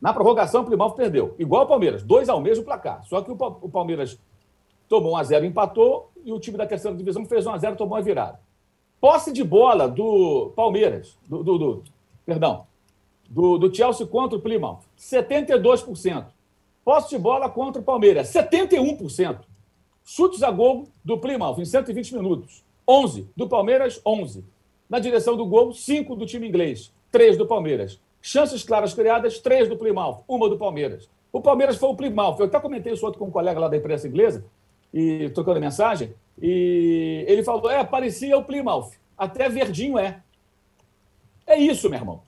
[0.00, 1.34] Na prorrogação, o Plymouth perdeu.
[1.38, 3.04] Igual o Palmeiras, 2 ao mesmo placar.
[3.06, 4.18] Só que o Palmeiras
[4.88, 7.76] tomou 1 a 0 empatou, e o time da terceira divisão fez 1 a 0
[7.76, 8.38] tomou a virada.
[9.00, 11.84] Posse de bola do Palmeiras, do, do, do
[12.24, 12.66] perdão,
[13.28, 16.26] do, do Chelsea contra o Plymouth, 72%.
[16.84, 19.40] Posse de bola contra o Palmeiras, 71%.
[20.04, 23.28] Chutes a gol do Plymouth em 120 minutos, 11.
[23.36, 24.44] Do Palmeiras, 11.
[24.88, 27.98] Na direção do gol, cinco do time inglês, três do Palmeiras.
[28.26, 31.08] Chances claras criadas, três do Plymouth, uma do Palmeiras.
[31.32, 32.40] O Palmeiras foi o Plymouth.
[32.40, 34.44] Eu até comentei isso outro com um colega lá da imprensa inglesa,
[34.92, 36.12] e trocando mensagem,
[36.42, 38.90] e ele falou: é, parecia o Plymouth.
[39.16, 40.22] Até verdinho é.
[41.46, 42.22] É isso, meu irmão.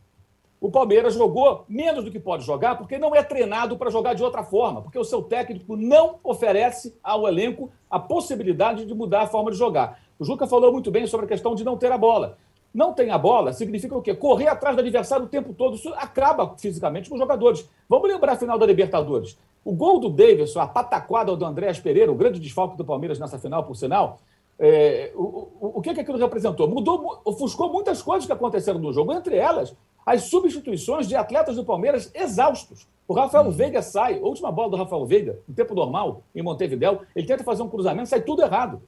[0.61, 4.23] O Palmeiras jogou menos do que pode jogar porque não é treinado para jogar de
[4.23, 9.27] outra forma, porque o seu técnico não oferece ao elenco a possibilidade de mudar a
[9.27, 10.01] forma de jogar.
[10.17, 12.39] O Juca falou muito bem sobre a questão de não ter a bola.
[12.73, 14.15] Não tem a bola significa o quê?
[14.15, 15.77] Correr atrás do adversário o tempo todo.
[15.77, 17.69] Isso acaba fisicamente com os jogadores.
[17.89, 19.39] Vamos lembrar a final da Libertadores.
[19.65, 23.39] O gol do Davidson, a pataquada do Andréas Pereira, o grande desfalque do Palmeiras nessa
[23.39, 24.19] final, por sinal,
[24.59, 26.69] é, o, o, o que, que aquilo representou?
[26.69, 31.65] Mudou, ofuscou muitas coisas que aconteceram no jogo, entre elas as substituições de atletas do
[31.65, 32.89] Palmeiras exaustos.
[33.07, 33.51] O Rafael uhum.
[33.51, 37.45] Veiga sai, a última bola do Rafael Veiga, no tempo normal, em Montevidéu, ele tenta
[37.45, 38.81] fazer um cruzamento, sai tudo errado.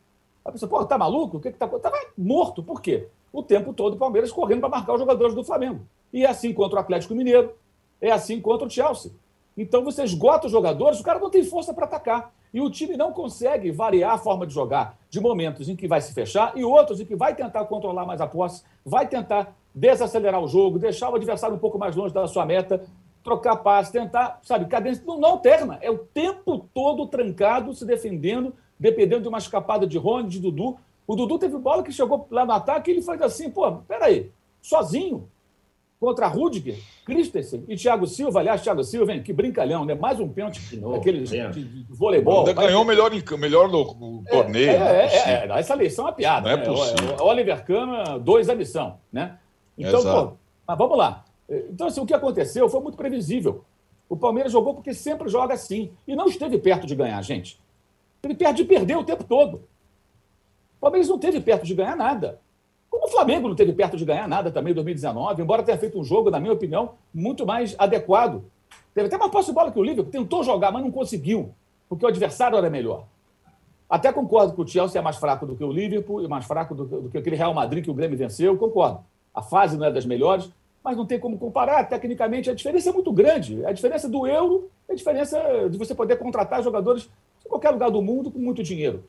[0.43, 1.37] A pessoa, pô, tá maluco?
[1.37, 2.63] O que que tá Tava morto.
[2.63, 3.07] Por quê?
[3.33, 5.81] O tempo todo o Palmeiras correndo para marcar os jogadores do Flamengo.
[6.13, 7.55] E é assim contra o Atlético Mineiro,
[8.01, 9.13] é assim contra o Chelsea.
[9.57, 12.33] Então você esgota os jogadores, o cara não tem força para atacar.
[12.53, 16.01] E o time não consegue variar a forma de jogar de momentos em que vai
[16.01, 20.43] se fechar e outros em que vai tentar controlar mais a posse, vai tentar desacelerar
[20.43, 22.85] o jogo, deixar o adversário um pouco mais longe da sua meta,
[23.23, 25.05] trocar passe, tentar, sabe, cadência.
[25.07, 25.79] Não, não alterna.
[25.81, 30.77] É o tempo todo trancado, se defendendo, dependendo de uma escapada de Rony, de Dudu.
[31.11, 34.31] O Dudu teve bola que chegou lá no ataque e ele faz assim, pô, peraí,
[34.63, 35.29] sozinho,
[35.99, 38.39] contra Rudiger, Christensen e Thiago Silva.
[38.39, 39.97] Aliás, Thiago Silva, hein, que brincalhão, né?
[39.97, 42.47] Mais um pênalti daquele de, de, voleibol.
[42.47, 44.71] Ainda ganhou o melhor, melhor no, no é, torneio.
[44.71, 45.07] É, né?
[45.07, 46.43] é, é, essa lição é piada.
[46.43, 46.63] Não é né?
[46.63, 47.17] é possível.
[47.17, 49.37] O, Oliver Kahn, dois a lição, né?
[49.77, 51.25] Então, pô, mas vamos lá.
[51.49, 53.65] Então, assim, o que aconteceu foi muito previsível.
[54.09, 55.91] O Palmeiras jogou porque sempre joga assim.
[56.07, 57.59] E não esteve perto de ganhar, gente.
[58.15, 59.69] Esteve perto de perder o tempo todo.
[60.81, 62.41] O Palmeiras não esteve perto de ganhar nada.
[62.89, 66.01] Como o Flamengo não teve perto de ganhar nada também em 2019, embora tenha feito
[66.01, 68.43] um jogo, na minha opinião, muito mais adequado.
[68.95, 71.55] Teve até uma posse de bola que o Liverpool tentou jogar, mas não conseguiu,
[71.87, 73.05] porque o adversário era melhor.
[73.89, 76.75] Até concordo que o Chelsea é mais fraco do que o Liverpool e mais fraco
[76.75, 79.05] do, do que aquele Real Madrid que o Grêmio venceu, concordo.
[79.35, 80.51] A fase não é das melhores,
[80.83, 81.85] mas não tem como comparar.
[81.85, 83.65] Tecnicamente, a diferença é muito grande.
[83.67, 87.03] A diferença do euro é a diferença de você poder contratar jogadores
[87.43, 89.05] de qualquer lugar do mundo com muito dinheiro.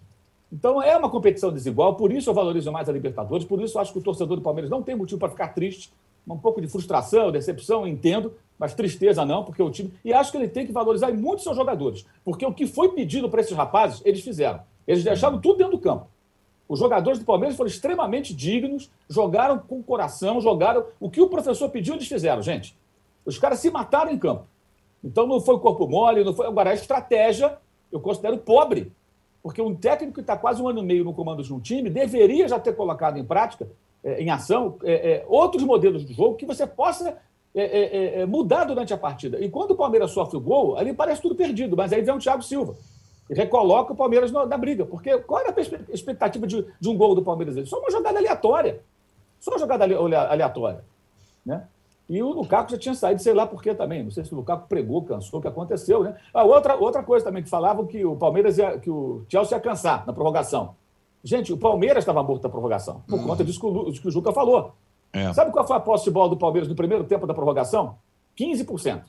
[0.51, 3.81] Então, é uma competição desigual, por isso eu valorizo mais a Libertadores, por isso eu
[3.81, 5.91] acho que o torcedor do Palmeiras não tem motivo para ficar triste.
[6.27, 9.91] Um pouco de frustração, decepção, entendo, mas tristeza não, porque o time.
[10.05, 13.27] E acho que ele tem que valorizar muito seus jogadores, porque o que foi pedido
[13.27, 14.59] para esses rapazes, eles fizeram.
[14.87, 16.07] Eles deixaram tudo dentro do campo.
[16.69, 20.85] Os jogadores do Palmeiras foram extremamente dignos, jogaram com coração, jogaram.
[20.99, 22.77] O que o professor pediu, eles fizeram, gente.
[23.25, 24.45] Os caras se mataram em campo.
[25.03, 26.47] Então não foi corpo mole, não foi.
[26.47, 27.57] Agora, a estratégia
[27.91, 28.91] eu considero pobre.
[29.41, 31.89] Porque um técnico que está quase um ano e meio no comando de um time
[31.89, 33.67] deveria já ter colocado em prática,
[34.03, 37.17] é, em ação, é, é, outros modelos de jogo que você possa
[38.29, 39.37] mudar durante a partida.
[39.43, 42.17] E quando o Palmeiras sofre o gol, ali parece tudo perdido, mas aí vem o
[42.17, 42.77] Thiago Silva
[43.33, 44.85] recoloca o Palmeiras na briga.
[44.85, 47.67] Porque qual era a expectativa de, de um gol do Palmeiras?
[47.69, 48.81] Só uma jogada aleatória.
[49.39, 50.83] Só uma jogada aleatória.
[51.45, 51.65] Né?
[52.11, 54.03] E o Lukaku já tinha saído, sei lá por quê também.
[54.03, 56.03] Não sei se o Lukaku pregou, cansou, o que aconteceu.
[56.03, 56.13] Né?
[56.33, 59.61] Ah, outra, outra coisa também que falavam que o Palmeiras ia, que o Chelsea ia
[59.61, 60.75] cansar na prorrogação.
[61.23, 63.27] Gente, o Palmeiras estava morto na prorrogação, por uhum.
[63.27, 64.73] conta disso que, o, que o Juca falou.
[65.13, 65.31] É.
[65.31, 67.95] Sabe qual foi a posse de bola do Palmeiras no primeiro tempo da prorrogação?
[68.37, 69.03] 15%.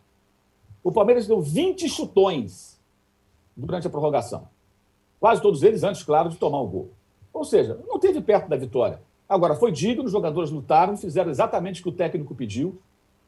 [0.85, 2.79] O Palmeiras deu 20 chutões
[3.57, 4.47] durante a prorrogação.
[5.19, 6.91] Quase todos eles antes, claro, de tomar o gol.
[7.35, 9.03] Ou seja, não teve perto da vitória.
[9.29, 12.81] Agora, foi digno, os jogadores lutaram, fizeram exatamente o que o técnico pediu,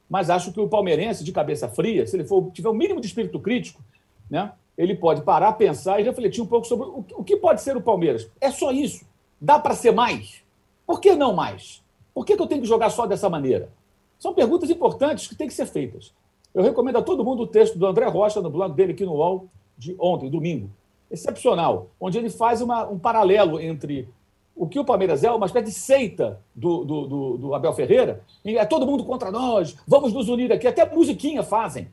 [0.08, 3.06] mas acho que o palmeirense, de cabeça fria, se ele for, tiver o mínimo de
[3.06, 3.82] espírito crítico,
[4.30, 7.76] né, ele pode parar, pensar e refletir um pouco sobre o, o que pode ser
[7.76, 8.28] o Palmeiras.
[8.40, 9.04] É só isso.
[9.40, 10.42] Dá para ser mais?
[10.86, 11.82] Por que não mais?
[12.12, 13.70] Por que, que eu tenho que jogar só dessa maneira?
[14.18, 16.12] São perguntas importantes que têm que ser feitas.
[16.54, 19.14] Eu recomendo a todo mundo o texto do André Rocha, no blog dele aqui no
[19.14, 20.70] UOL, de ontem, domingo,
[21.10, 24.08] excepcional, onde ele faz uma, um paralelo entre
[24.56, 28.22] o que o Palmeiras é, uma espécie de seita do, do, do, do Abel Ferreira,
[28.44, 31.88] e é todo mundo contra nós, vamos nos unir aqui, até musiquinha fazem.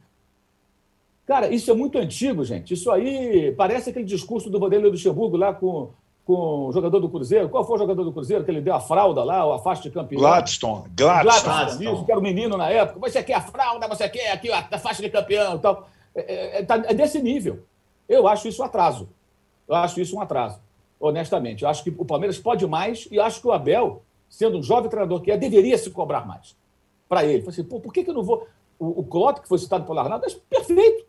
[1.25, 2.73] Cara, isso é muito antigo, gente.
[2.73, 5.89] Isso aí parece aquele discurso do Vanderlei Luxemburgo lá com,
[6.25, 7.47] com o jogador do Cruzeiro.
[7.47, 9.93] Qual foi o jogador do Cruzeiro que ele deu a fralda lá, o afaste de
[9.93, 10.19] campeão?
[10.19, 10.89] Gladstone.
[10.95, 11.43] Gladstone.
[11.43, 11.93] Gladstone.
[11.93, 12.99] Isso, que era o menino na época.
[12.99, 15.87] Você quer a fralda, você quer aqui a faixa de campeão e tal.
[16.13, 17.63] É, é, tá, é desse nível.
[18.09, 19.07] Eu acho isso um atraso.
[19.67, 20.59] Eu acho isso um atraso,
[21.01, 21.63] honestamente.
[21.63, 24.89] Eu acho que o Palmeiras pode mais e acho que o Abel, sendo um jovem
[24.89, 26.55] treinador que é, deveria se cobrar mais.
[27.09, 27.41] Para ele.
[27.41, 28.47] Falei assim, Pô, por que, que eu não vou.
[28.79, 31.05] O, o Klopp, que foi citado pelo Arnaldo, é perfeito.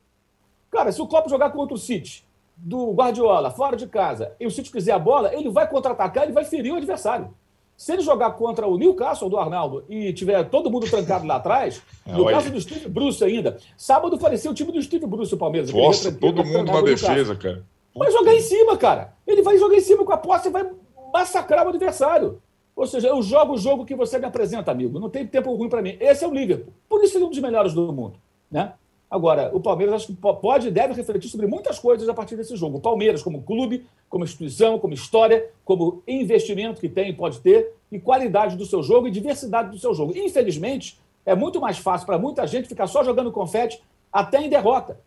[0.71, 2.25] Cara, se o Klopp jogar contra o City,
[2.57, 6.33] do Guardiola, fora de casa, e o City quiser a bola, ele vai contra-atacar, ele
[6.33, 7.33] vai ferir o adversário.
[7.77, 11.83] Se ele jogar contra o Newcastle do Arnaldo e tiver todo mundo trancado lá atrás,
[12.07, 12.37] É, no olha.
[12.37, 15.73] caso do Steve Bruce ainda, sábado parecia o time do Steve Bruce, o Palmeiras.
[15.73, 17.65] Nossa, todo mundo na defesa, cara.
[17.95, 19.15] Vai jogar em cima, cara.
[19.27, 20.71] Ele vai jogar em cima com a posse e vai
[21.13, 22.41] massacrar o adversário.
[22.75, 24.99] Ou seja, eu jogo o jogo que você me apresenta, amigo.
[24.99, 25.97] Não tem tempo ruim para mim.
[26.01, 26.73] Esse é o Liverpool.
[26.89, 28.15] Por isso ele é um dos melhores do mundo.
[28.51, 28.73] Né?
[29.11, 32.35] Agora, o Palmeiras acho que po- pode e deve refletir sobre muitas coisas a partir
[32.35, 32.79] desse jogo.
[32.79, 37.75] O Palmeiras, como clube, como instituição, como história, como investimento que tem e pode ter,
[37.91, 40.17] e qualidade do seu jogo e diversidade do seu jogo.
[40.17, 44.99] Infelizmente, é muito mais fácil para muita gente ficar só jogando confete até em derrota.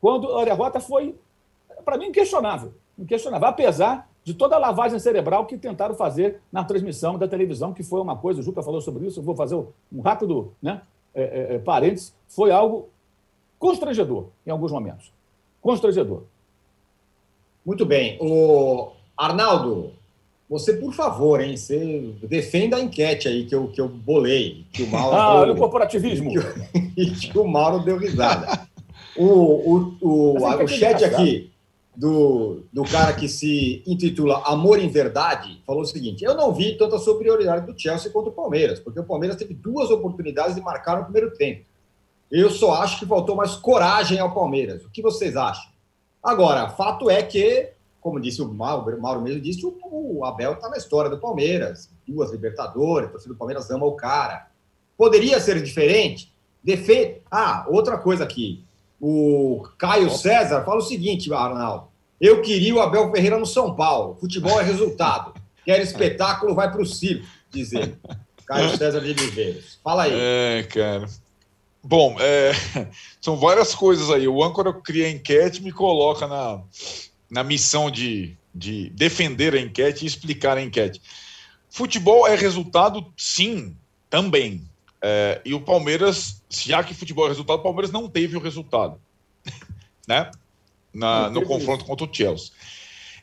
[0.00, 1.14] Quando a derrota foi
[1.84, 2.72] para mim, inquestionável.
[2.98, 3.48] Inquestionável.
[3.48, 8.00] Apesar de toda a lavagem cerebral que tentaram fazer na transmissão da televisão, que foi
[8.00, 10.82] uma coisa, o Juca falou sobre isso, eu vou fazer um rápido né,
[11.14, 12.88] é, é, é, parênteses, foi algo
[13.58, 15.12] constrangedor em alguns momentos.
[15.60, 16.22] Constrangedor.
[17.64, 18.18] Muito bem.
[18.20, 19.92] O Arnaldo,
[20.48, 24.82] você, por favor, hein, você defenda a enquete aí que eu, que eu bolei, que
[24.82, 26.32] o Mauro, Ah, olha o corporativismo.
[26.96, 28.60] e que o Mauro deu risada.
[29.14, 31.51] O, o, o, é que o é chat aqui
[31.94, 36.76] do, do cara que se intitula Amor em Verdade falou o seguinte: Eu não vi
[36.76, 40.98] tanta superioridade do Chelsea contra o Palmeiras, porque o Palmeiras teve duas oportunidades de marcar
[40.98, 41.64] no primeiro tempo.
[42.30, 44.84] Eu só acho que faltou mais coragem ao Palmeiras.
[44.84, 45.70] O que vocês acham?
[46.22, 47.70] Agora, fato é que,
[48.00, 51.18] como disse o Mauro, o Mauro mesmo disse, o, o Abel está na história do
[51.18, 51.90] Palmeiras.
[52.08, 54.48] Duas Libertadores, a torcida do Palmeiras ama o cara.
[54.96, 56.32] Poderia ser diferente?
[56.64, 57.20] Defe...
[57.30, 58.64] Ah, outra coisa aqui.
[59.04, 61.88] O Caio César fala o seguinte, Arnaldo.
[62.20, 64.16] Eu queria o Abel Ferreira no São Paulo.
[64.20, 65.34] Futebol é resultado.
[65.66, 67.96] Quer espetáculo, vai para o circo, diz ele.
[68.46, 69.80] Caio César de Viveiros.
[69.82, 70.12] Fala aí.
[70.14, 71.06] É, cara.
[71.82, 72.52] Bom, é,
[73.20, 74.28] são várias coisas aí.
[74.28, 76.62] O âncora cria a enquete e me coloca na,
[77.28, 81.02] na missão de, de defender a enquete e explicar a enquete.
[81.68, 83.76] Futebol é resultado, sim,
[84.08, 84.62] também.
[85.02, 89.00] É, e o Palmeiras, já que futebol é resultado, o Palmeiras não teve o resultado,
[90.06, 90.30] né?
[90.94, 92.52] Na, no confronto contra o Chelsea.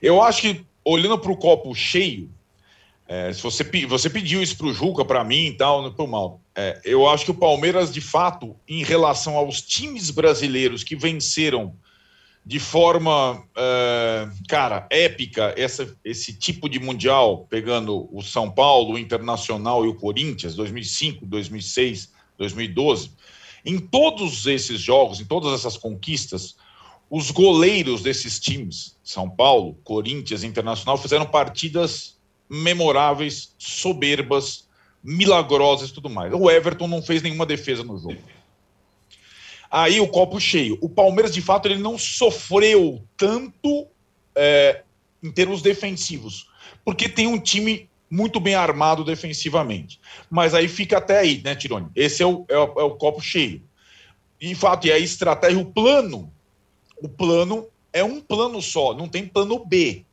[0.01, 2.29] Eu acho que, olhando para o copo cheio,
[3.07, 6.07] é, se você, você pediu isso para o Juca, para mim e tal, para o
[6.07, 6.41] mal.
[6.55, 11.73] É, eu acho que o Palmeiras, de fato, em relação aos times brasileiros que venceram
[12.45, 18.99] de forma, é, cara, épica essa, esse tipo de mundial, pegando o São Paulo, o
[18.99, 23.11] Internacional e o Corinthians, 2005, 2006, 2012,
[23.65, 26.55] em todos esses jogos, em todas essas conquistas,
[27.09, 32.17] os goleiros desses times, São Paulo, Corinthians, Internacional, fizeram partidas
[32.49, 34.67] memoráveis, soberbas,
[35.03, 36.33] milagrosas e tudo mais.
[36.33, 38.17] O Everton não fez nenhuma defesa no jogo.
[39.69, 40.77] Aí o copo cheio.
[40.81, 43.87] O Palmeiras, de fato, ele não sofreu tanto
[44.35, 44.83] é,
[45.21, 46.49] em termos defensivos,
[46.83, 49.99] porque tem um time muito bem armado defensivamente.
[50.29, 51.89] Mas aí fica até aí, né, Tirone?
[51.95, 53.61] Esse é o, é o, é o copo cheio.
[54.39, 56.31] De fato, e a estratégia, o plano,
[57.01, 60.05] o plano é um plano só, não tem plano B.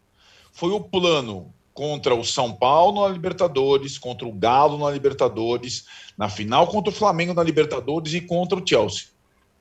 [0.53, 5.85] Foi o plano contra o São Paulo na Libertadores, contra o Galo na Libertadores,
[6.17, 9.16] na final contra o Flamengo na Libertadores e contra o Chelsea.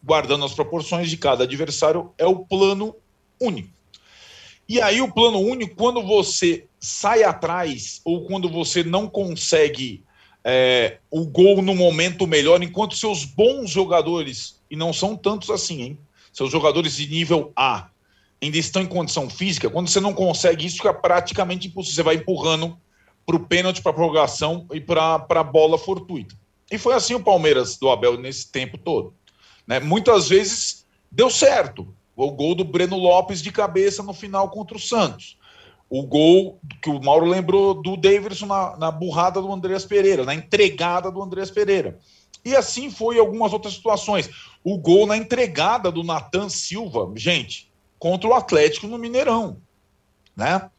[0.05, 2.95] Guardando as proporções de cada adversário, é o plano
[3.41, 3.69] único.
[4.69, 10.03] E aí, o plano único, quando você sai atrás ou quando você não consegue
[10.43, 15.81] é, o gol no momento melhor, enquanto seus bons jogadores, e não são tantos assim,
[15.81, 15.99] hein?
[16.31, 17.89] Seus jogadores de nível A
[18.41, 21.95] ainda estão em condição física, quando você não consegue isso, fica praticamente impossível.
[21.95, 22.77] Você vai empurrando
[23.25, 26.35] para o pênalti, para a prorrogação e para a bola fortuita.
[26.71, 29.13] E foi assim o Palmeiras do Abel nesse tempo todo.
[29.67, 29.79] Né?
[29.79, 31.87] Muitas vezes deu certo.
[32.15, 35.37] O gol do Breno Lopes de cabeça no final contra o Santos.
[35.89, 40.33] O gol que o Mauro lembrou do Davidson na, na burrada do Andreas Pereira, na
[40.33, 41.99] entregada do Andreas Pereira.
[42.43, 44.29] E assim foi em algumas outras situações.
[44.63, 49.57] O gol na entregada do Natan Silva, gente, contra o Atlético no Mineirão,
[50.35, 50.69] né?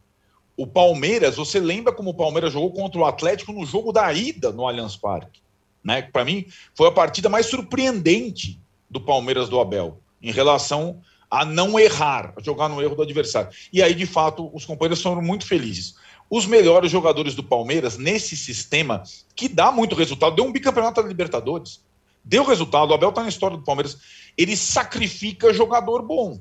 [0.57, 4.53] O Palmeiras, você lembra como o Palmeiras jogou contra o Atlético no jogo da ida
[4.53, 5.41] no Allianz Parque,
[5.85, 6.03] né?
[6.03, 8.59] Para mim foi a partida mais surpreendente
[8.91, 13.51] do Palmeiras do Abel em relação a não errar, a jogar no erro do adversário.
[13.73, 15.97] E aí, de fato, os companheiros foram muito felizes.
[16.31, 19.03] Os melhores jogadores do Palmeiras nesse sistema
[19.35, 21.85] que dá muito resultado, deu um bicampeonato da Libertadores.
[22.25, 23.97] Deu resultado, o Abel está na história do Palmeiras.
[24.37, 26.41] Ele sacrifica jogador bom.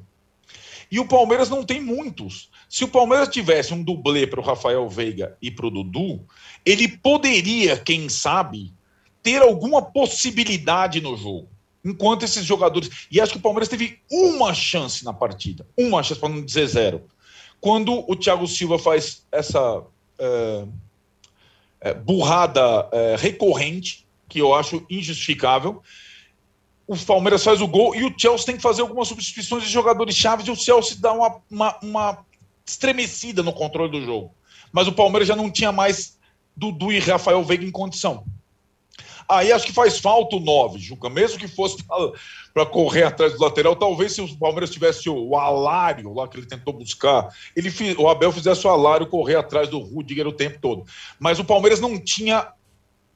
[0.91, 2.49] E o Palmeiras não tem muitos.
[2.69, 6.25] Se o Palmeiras tivesse um dublê para o Rafael Veiga e para o Dudu,
[6.65, 8.73] ele poderia, quem sabe,
[9.21, 11.49] ter alguma possibilidade no jogo.
[11.85, 13.07] Enquanto esses jogadores.
[13.11, 15.65] E acho que o Palmeiras teve uma chance na partida.
[15.77, 17.03] Uma chance, para não dizer zero.
[17.61, 19.83] Quando o Thiago Silva faz essa.
[20.19, 20.65] é,
[21.85, 25.83] é, burrada é, recorrente, que eu acho injustificável.
[26.87, 30.15] O Palmeiras faz o gol e o Chelsea tem que fazer algumas substituições de jogadores
[30.15, 32.25] chaves e o Chelsea dá uma, uma, uma
[32.65, 34.33] estremecida no controle do jogo.
[34.71, 36.17] Mas o Palmeiras já não tinha mais
[36.55, 38.25] Dudu e Rafael Veiga em condição.
[39.27, 41.09] Aí acho que faz falta o 9, Juca.
[41.09, 41.77] Mesmo que fosse
[42.53, 46.45] para correr atrás do lateral, talvez se o Palmeiras tivesse o Alário lá que ele
[46.45, 50.85] tentou buscar, ele, o Abel fizesse o Alário correr atrás do Rudiger o tempo todo.
[51.19, 52.47] Mas o Palmeiras não tinha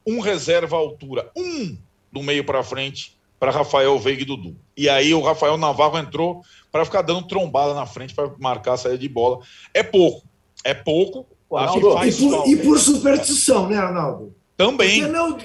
[0.06, 1.76] um reserva à altura, um
[2.10, 4.54] do meio para frente para Rafael Veiga e Dudu.
[4.76, 8.76] E aí o Rafael Navarro entrou para ficar dando trombada na frente para marcar a
[8.76, 9.40] saída de bola.
[9.72, 10.22] É pouco,
[10.62, 11.26] é pouco.
[11.52, 14.34] Acho que faz e, por, e por superstição, né, Arnaldo?
[14.56, 15.00] Também.
[15.00, 15.38] Porque não,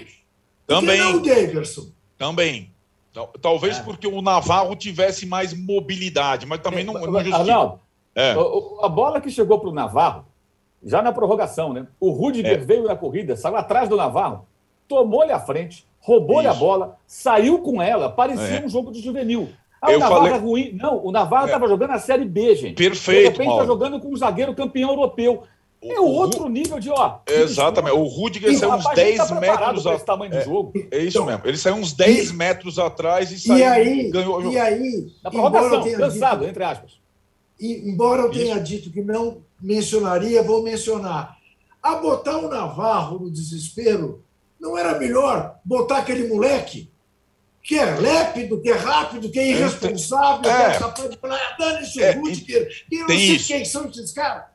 [0.65, 0.97] também.
[0.97, 1.87] Porque não o Davidson.
[2.17, 2.71] Também.
[3.41, 3.83] Talvez é.
[3.83, 7.79] porque o Navarro tivesse mais mobilidade, mas também é, não, não justifica.
[8.13, 8.35] É.
[8.81, 10.25] A bola que chegou para o Navarro,
[10.83, 11.87] já na prorrogação, né?
[11.99, 12.57] O Rudiger é.
[12.57, 14.45] veio na corrida, saiu atrás do Navarro,
[14.87, 18.65] tomou-lhe a frente, roubou-lhe a bola, saiu com ela, parecia é.
[18.65, 19.49] um jogo de juvenil.
[19.81, 20.33] Ah, o Navarro falei...
[20.33, 20.71] é ruim.
[20.73, 21.67] Não, o Navarro estava é.
[21.69, 22.75] jogando a Série B, gente.
[22.75, 23.19] Perfeito.
[23.19, 25.43] De repente está jogando com um zagueiro campeão europeu.
[25.83, 27.19] É outro nível de, ó.
[27.27, 27.95] Exatamente.
[27.95, 30.03] O Rudiger saiu uns 10 tá metros atrás.
[30.03, 30.73] tamanho do é, jogo.
[30.89, 31.41] É isso então, mesmo.
[31.45, 33.59] Ele saiu uns 10 e, metros atrás e saiu.
[33.59, 36.99] E aí, ganhou E aí, na prorrogação, cansado, dito, entre aspas.
[37.59, 38.63] E, embora eu tenha isso.
[38.63, 41.37] dito que não mencionaria, vou mencionar.
[41.83, 44.23] A botar o Navarro no desespero,
[44.59, 46.89] não era melhor botar aquele moleque
[47.61, 50.69] que é lépido, que é rápido, que é irresponsável, é.
[50.69, 53.47] que é capaz de falar, dane-se o é, Rudiger, e eu não sei isso.
[53.47, 54.54] quem são esses caras.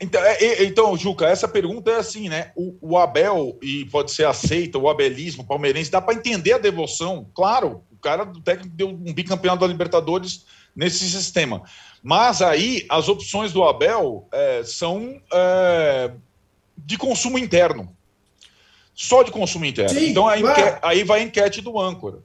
[0.00, 2.52] Então, é, então, Juca, essa pergunta é assim, né?
[2.56, 6.58] O, o, Abel, e pode ser aceita, o abelismo o palmeirense, dá para entender a
[6.58, 7.28] devoção.
[7.34, 11.62] Claro, o cara do técnico deu um bicampeonato da Libertadores nesse sistema.
[12.02, 16.10] Mas aí as opções do Abel é, são é,
[16.76, 17.94] de consumo interno.
[18.94, 19.90] Só de consumo interno.
[19.90, 20.42] Sim, então aí,
[20.82, 22.18] aí vai a enquete do âncora.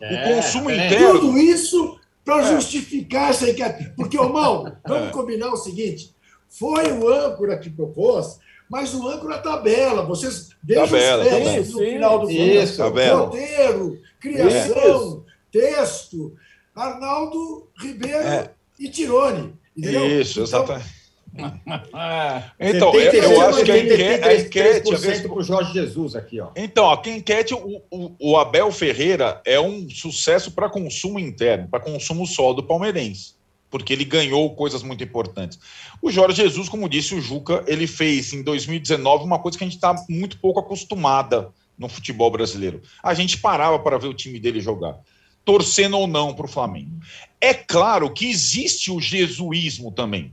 [0.00, 0.86] É, o consumo é.
[0.86, 1.20] interno.
[1.20, 2.54] Tudo isso para é.
[2.54, 3.92] justificar essa enquete.
[3.96, 6.14] Porque, ô Mal, vamos combinar o seguinte:
[6.48, 8.38] foi o âncora que propôs,
[8.68, 10.04] mas o âncora tabela.
[10.04, 13.20] Vocês deixam tabela, os textos no final do Isso, tabela.
[13.20, 16.34] roteiro, criação, texto.
[16.74, 18.50] Arnaldo Ribeiro é.
[18.78, 19.54] e Tirone.
[19.76, 20.20] Entendeu?
[20.20, 20.96] Isso, então, exatamente.
[22.60, 24.24] então, eu, eu acho que a enquete.
[24.24, 26.50] A enquete para o Jorge Jesus aqui, ó.
[26.56, 31.80] Então, a enquete, o, o, o Abel Ferreira é um sucesso para consumo interno, para
[31.80, 33.36] consumo só do palmeirense
[33.70, 35.58] porque ele ganhou coisas muito importantes.
[36.00, 39.66] O Jorge Jesus, como disse o Juca, ele fez em 2019 uma coisa que a
[39.66, 42.80] gente está muito pouco acostumada no futebol brasileiro.
[43.02, 44.98] A gente parava para ver o time dele jogar,
[45.44, 46.98] torcendo ou não para o Flamengo.
[47.40, 50.32] É claro que existe o jesuísmo também.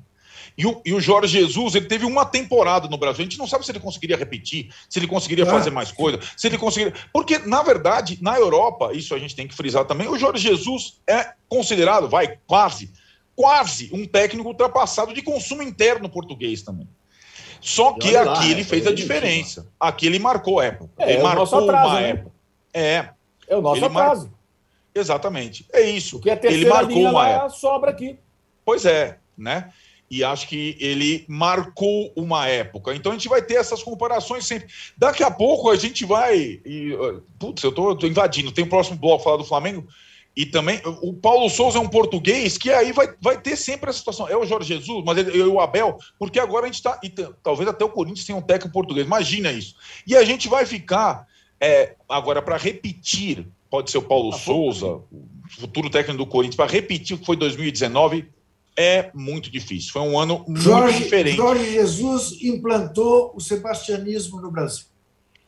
[0.58, 3.22] E o, e o, Jorge Jesus, ele teve uma temporada no Brasil.
[3.22, 6.48] A gente não sabe se ele conseguiria repetir, se ele conseguiria fazer mais coisa, se
[6.48, 6.94] ele conseguiria.
[7.12, 11.02] Porque, na verdade, na Europa, isso a gente tem que frisar também, o Jorge Jesus
[11.08, 12.92] é considerado, vai, quase,
[13.36, 16.88] quase um técnico ultrapassado de consumo interno português também.
[17.60, 19.68] Só que aqui lá, ele é fez a diferença.
[19.80, 20.92] Aqui ele marcou época.
[20.98, 22.10] É, ele é marcou atraso, uma né?
[22.10, 22.32] época.
[22.74, 23.10] É.
[23.48, 24.26] É o nosso ele atraso.
[24.26, 24.34] Mar...
[24.94, 25.66] Exatamente.
[25.72, 26.18] É isso.
[26.18, 27.50] Porque a ele marcou uma época.
[27.50, 28.20] sobra aqui.
[28.66, 29.72] Pois é, né?
[30.12, 32.94] E acho que ele marcou uma época.
[32.94, 34.68] Então a gente vai ter essas comparações sempre.
[34.98, 36.62] Daqui a pouco a gente vai.
[36.66, 36.96] E,
[37.40, 38.52] putz, eu tô, tô invadindo.
[38.52, 39.88] Tem o próximo bloco falar do Flamengo.
[40.36, 44.00] E também o Paulo Souza é um português que aí vai, vai ter sempre essa
[44.00, 44.28] situação.
[44.28, 47.00] É o Jorge Jesus, mas ele, o Abel, porque agora a gente está.
[47.44, 49.06] Talvez até o Corinthians tenha um técnico português.
[49.06, 49.76] Imagina isso.
[50.08, 51.28] E a gente vai ficar.
[51.62, 56.58] É, agora, para repetir, pode ser o Paulo tá Souza, o futuro técnico do Corinthians,
[56.58, 58.28] para repetir o que foi 2019,
[58.76, 59.92] é muito difícil.
[59.92, 61.38] Foi um ano muito Jorge, diferente.
[61.38, 64.86] Jorge Jesus implantou o sebastianismo no Brasil.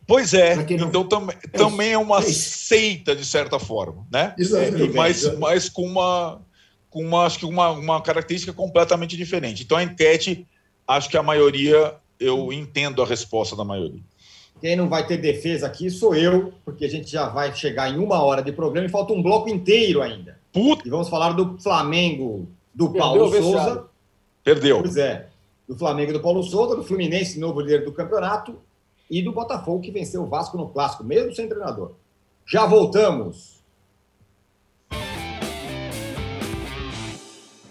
[0.08, 0.88] Pois é, não...
[0.88, 4.36] então tam, é também é uma é seita, de certa forma, né?
[4.38, 4.94] Exatamente.
[4.94, 6.42] Mas, mas com uma,
[6.90, 9.64] com uma, acho que uma, uma característica completamente diferente.
[9.64, 10.48] Então a enquete,
[10.88, 14.02] acho que a maioria, eu entendo a resposta da maioria.
[14.62, 17.98] Quem não vai ter defesa aqui sou eu, porque a gente já vai chegar em
[17.98, 20.40] uma hora de programa e falta um bloco inteiro ainda.
[20.54, 20.88] Puta.
[20.88, 23.86] E vamos falar do Flamengo, do Perdeu Paulo Souza.
[24.44, 24.82] Perdeu.
[24.82, 25.28] Pois é.
[25.68, 28.58] Do Flamengo do Paulo Souza, do Fluminense, novo líder do campeonato,
[29.10, 31.94] e do Botafogo, que venceu o Vasco no Clássico, mesmo sem treinador.
[32.46, 33.56] Já voltamos.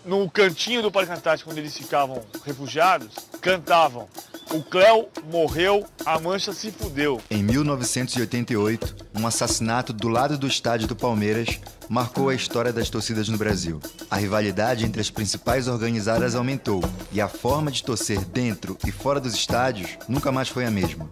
[0.04, 4.06] no cantinho do Parque Antártico, onde eles ficavam refugiados, cantavam
[4.52, 7.20] o Cléo morreu, a Mancha se fudeu.
[7.30, 13.28] Em 1988, um assassinato do lado do estádio do Palmeiras marcou a história das torcidas
[13.28, 13.80] no Brasil.
[14.10, 19.20] A rivalidade entre as principais organizadas aumentou e a forma de torcer dentro e fora
[19.20, 21.08] dos estádios nunca mais foi a mesma.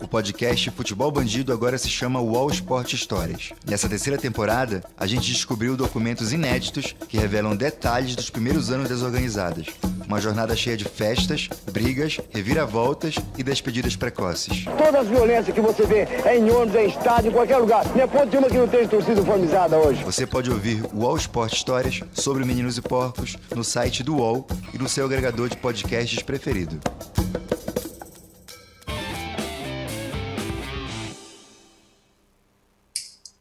[0.00, 3.52] O podcast Futebol Bandido agora se chama Wall Sport Histórias.
[3.66, 9.02] Nessa terceira temporada, a gente descobriu documentos inéditos que revelam detalhes dos primeiros anos das
[9.02, 9.66] organizadas.
[10.06, 14.64] Uma jornada cheia de festas, brigas, reviravoltas e despedidas precoces.
[14.64, 17.86] Todas as violências que você vê é em ônibus, é em estádio, qualquer lugar.
[17.94, 20.02] Não é ponto de uma que não tem torcida uniformizada hoje.
[20.02, 24.78] Você pode ouvir Wall Sport Histórias sobre Meninos e Porcos no site do UOL e
[24.78, 26.80] no seu agregador de podcasts preferido.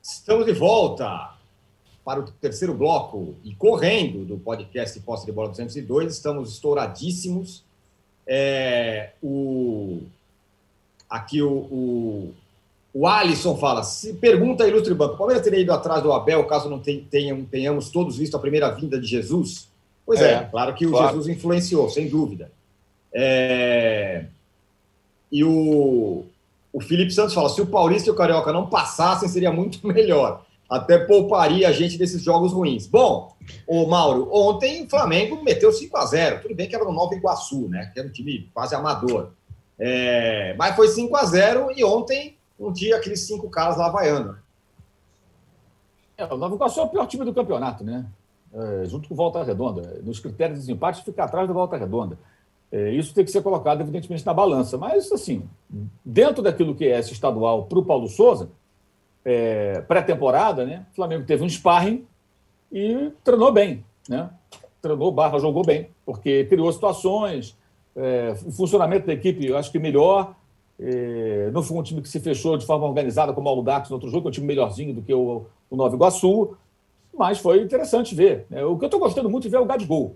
[0.04, 1.34] Estamos de volta
[2.06, 6.14] para o terceiro bloco e correndo do podcast Posse de Bola 202.
[6.14, 7.64] Estamos estouradíssimos.
[8.28, 10.02] É, o,
[11.10, 12.34] aqui o, o,
[13.00, 16.68] o Alisson fala: se pergunta Ilustre Banco, o Palmeiras teria ido atrás do Abel caso
[16.68, 19.70] não tenham, tenhamos todos visto a primeira vinda de Jesus?
[20.04, 21.10] Pois é, é claro que o claro.
[21.10, 22.52] Jesus influenciou, sem dúvida.
[23.14, 24.26] É,
[25.32, 26.26] e o,
[26.74, 30.43] o Felipe Santos fala: se o Paulista e o Carioca não passassem, seria muito melhor.
[30.68, 32.88] Até pouparia a gente desses jogos ruins.
[32.88, 33.32] Bom,
[33.68, 37.14] o Mauro, ontem o Flamengo meteu 5 a 0 Tudo bem que era no Nova
[37.14, 37.91] Iguaçu, né?
[37.93, 39.30] Que era um time quase amador.
[39.80, 44.38] É, mas foi 5 a 0 e ontem um dia aqueles cinco caras lá vaiando.
[46.18, 48.05] É, o Nova Iguaçu é o pior time do campeonato, né?
[48.53, 50.01] É, junto com o Volta Redonda.
[50.03, 52.18] Nos critérios de desempate, fica atrás do Volta Redonda.
[52.72, 54.78] É, isso tem que ser colocado, evidentemente, na balança.
[54.78, 55.47] Mas, assim,
[56.03, 58.49] dentro daquilo que é esse estadual para o Paulo Souza,
[59.24, 60.86] é, pré-temporada, né?
[60.91, 62.05] O Flamengo teve um sparring
[62.72, 64.30] e treinou bem, né?
[64.82, 67.55] Treinou, barra, jogou bem, porque criou situações,
[67.95, 70.36] é, o funcionamento da equipe, eu acho que melhor.
[70.80, 73.95] É, não foi um time que se fechou de forma organizada como o Audax no
[73.95, 76.55] outro jogo, é um time melhorzinho do que o, o Nova Iguaçu,
[77.17, 78.45] mas foi interessante ver.
[78.49, 78.63] Né?
[78.63, 80.15] O que eu estou gostando muito de ver é o Gabigol.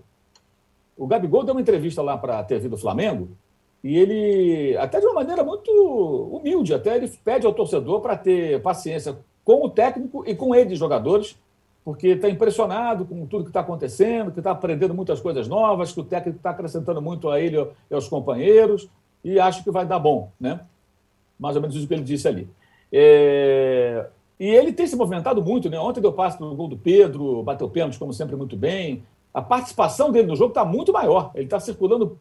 [0.96, 3.30] O Gabigol deu uma entrevista lá para a TV do Flamengo
[3.82, 5.70] e ele, até de uma maneira muito
[6.32, 10.78] humilde, até ele pede ao torcedor para ter paciência com o técnico e com eles,
[10.78, 11.36] jogadores,
[11.84, 15.98] porque está impressionado com tudo que está acontecendo, que está aprendendo muitas coisas novas, que
[15.98, 17.56] o técnico está acrescentando muito a ele
[17.90, 18.88] e aos companheiros,
[19.24, 20.60] e acho que vai dar bom, né?
[21.38, 22.48] Mais ou menos isso que ele disse ali.
[22.92, 24.06] É...
[24.38, 25.78] E ele tem se movimentado muito, né?
[25.78, 29.02] Ontem deu passe no gol do Pedro, bateu pênalti, como sempre, muito bem
[29.32, 31.30] a participação dele no jogo está muito maior.
[31.34, 32.18] Ele está circulando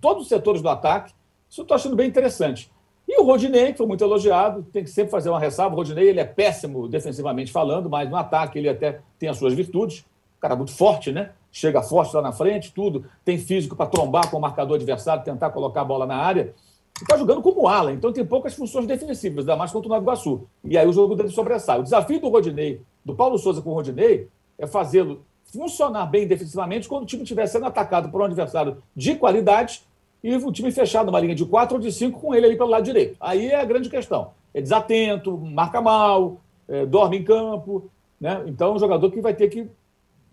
[0.00, 1.12] todos os setores do ataque.
[1.48, 2.70] Isso eu estou achando bem interessante.
[3.06, 5.74] E o Rodinei, que foi muito elogiado, tem que sempre fazer uma ressalva.
[5.74, 9.54] O Rodinei ele é péssimo defensivamente falando, mas no ataque ele até tem as suas
[9.54, 10.00] virtudes.
[10.38, 11.30] O cara muito forte, né?
[11.52, 13.04] Chega forte lá na frente, tudo.
[13.24, 16.54] Tem físico para trombar com o marcador adversário, tentar colocar a bola na área.
[17.00, 20.46] Está jogando como ala, então tem poucas funções defensivas, ainda mais contra o Nova Iguaçu.
[20.64, 21.78] E aí o jogo dele sobressai.
[21.78, 24.28] O desafio do Rodinei, do Paulo Souza com o Rodinei,
[24.58, 29.14] é fazê-lo funcionar bem defensivamente quando o time estiver sendo atacado por um adversário de
[29.16, 29.82] qualidade
[30.24, 32.70] e o time fechado numa linha de quatro ou de cinco com ele ali pelo
[32.70, 33.16] lado direito.
[33.20, 34.30] Aí é a grande questão.
[34.54, 37.90] É desatento, marca mal, é, dorme em campo.
[38.20, 38.42] Né?
[38.46, 39.66] Então, é um jogador que vai ter que.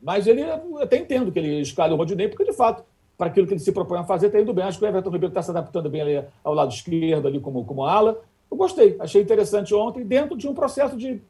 [0.02, 2.84] Mas ele eu até entendo que ele escalhe o Rodinei, porque de fato,
[3.18, 4.64] para aquilo que ele se propõe a fazer, está indo bem.
[4.64, 7.66] Acho que o Everton Ribeiro está se adaptando bem ali ao lado esquerdo, ali como,
[7.66, 8.22] como ala.
[8.50, 11.22] Eu gostei, achei interessante ontem, dentro de um processo de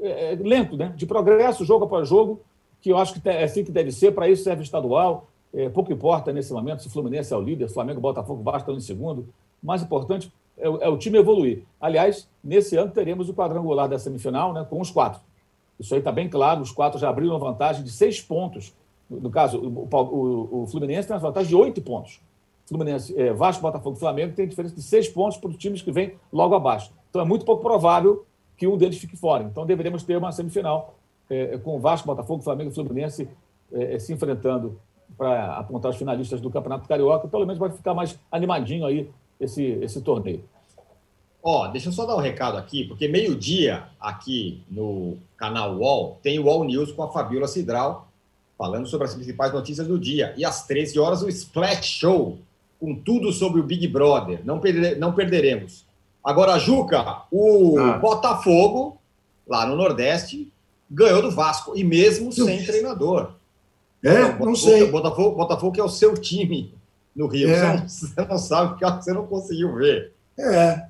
[0.00, 0.92] é, lento, né?
[0.96, 2.40] de progresso, jogo após jogo
[2.80, 5.28] que eu acho que é assim que deve ser, para isso serve estadual.
[5.52, 8.76] É, pouco importa nesse momento se o Fluminense é o líder, Flamengo, Botafogo, Vasco estão
[8.76, 9.28] em segundo.
[9.62, 11.62] O mais importante é, é, o time evoluir.
[11.80, 15.20] Aliás, nesse ano teremos o quadrangular da semifinal né, com os quatro.
[15.78, 18.74] Isso aí está bem claro, os quatro já abriram uma vantagem de seis pontos.
[19.08, 22.20] No, caso, o, o, o, Fluminense tem uma vantagem de oito pontos.
[22.66, 25.90] Fluminense, é, Vasco, Botafogo e Flamengo tem diferença de seis pontos para os times que
[25.90, 26.92] vêm logo abaixo.
[27.08, 28.26] Então é muito pouco provável
[28.56, 29.44] que um deles fique fora.
[29.44, 30.94] Então deveremos ter uma semifinal
[31.30, 33.28] é, com Vasco, Botafogo, Flamengo e Fluminense
[33.72, 34.78] é, é, se enfrentando
[35.16, 39.10] para apontar os finalistas do Campeonato Carioca, pelo menos vai ficar mais animadinho aí
[39.40, 40.44] esse, esse torneio.
[41.42, 46.18] Ó, oh, deixa eu só dar um recado aqui, porque meio-dia aqui no canal UOL
[46.22, 48.08] tem o UOL News com a Fabiola Cidral,
[48.56, 50.34] falando sobre as principais notícias do dia.
[50.36, 52.38] E às 13 horas o Splash Show,
[52.80, 54.40] com tudo sobre o Big Brother.
[54.44, 55.86] Não, perder, não perderemos.
[56.22, 57.98] Agora, Juca, o ah.
[57.98, 58.98] Botafogo,
[59.46, 60.52] lá no Nordeste,
[60.90, 63.32] ganhou do Vasco, e mesmo sem treinador.
[64.04, 64.90] É, então, não sei.
[64.90, 66.72] Botafogo, Botafogo é o seu time
[67.14, 67.50] no Rio.
[67.50, 67.54] É.
[67.56, 70.12] Você, não, você, não, sabe porque você não conseguiu ver.
[70.38, 70.86] É.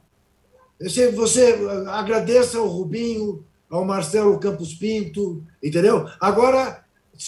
[0.81, 1.59] Você, você
[1.89, 6.09] agradeça ao Rubinho, ao Marcelo Campos Pinto, entendeu?
[6.21, 6.85] Agora,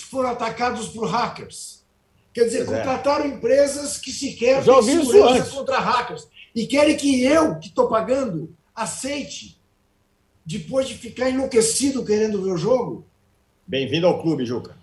[0.09, 1.85] foram atacados por hackers.
[2.33, 2.83] Quer dizer, Pois é.
[2.83, 6.29] contrataram empresas que sequer têm segurança contra hackers.
[6.55, 9.61] E querem que eu, que estou pagando, aceite,
[10.47, 13.05] depois de ficar enlouquecido querendo ver o jogo.
[13.67, 14.77] Bem-vindo ao clube, Juca.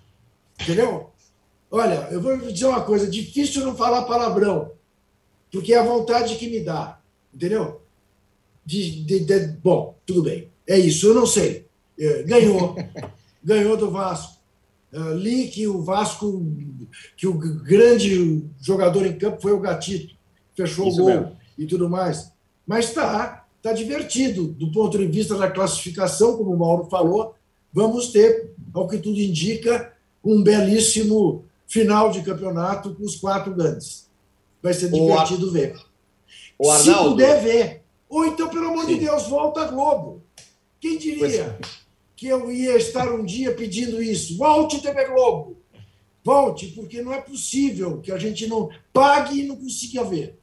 [0.61, 1.09] Entendeu?
[1.69, 4.71] Olha, eu vou dizer uma coisa: difícil não falar palavrão,
[5.51, 6.99] porque é a vontade que me dá.
[7.33, 7.81] Entendeu?
[8.67, 10.49] De, de- de- bom, tudo bem.
[10.67, 11.65] É isso, eu não sei.
[11.97, 12.75] É, ganhou.
[13.41, 14.35] ganhou do Vasco.
[14.91, 16.45] É, li que o Vasco,
[17.15, 20.13] que o grande jogador em campo foi o Gatito,
[20.55, 21.37] fechou Isso o gol mesmo.
[21.57, 22.29] e tudo mais.
[22.67, 27.35] Mas está tá divertido do ponto de vista da classificação, como o Mauro falou.
[27.73, 29.93] Vamos ter, ao que tudo indica,
[30.23, 34.07] um belíssimo final de campeonato com os quatro grandes.
[34.61, 35.75] Vai ser O Ar- divertido ver.
[36.59, 37.09] O Se Arnaldo.
[37.11, 37.81] puder ver.
[38.09, 38.99] Ou então, pelo amor de Sim.
[38.99, 40.23] Deus, volta a Globo.
[40.79, 41.57] Quem diria é.
[42.15, 44.37] que eu ia estar um dia pedindo isso?
[44.37, 45.57] Volte, TV Globo.
[46.23, 50.37] Volte, porque não é possível que a gente não pague e não consiga ver.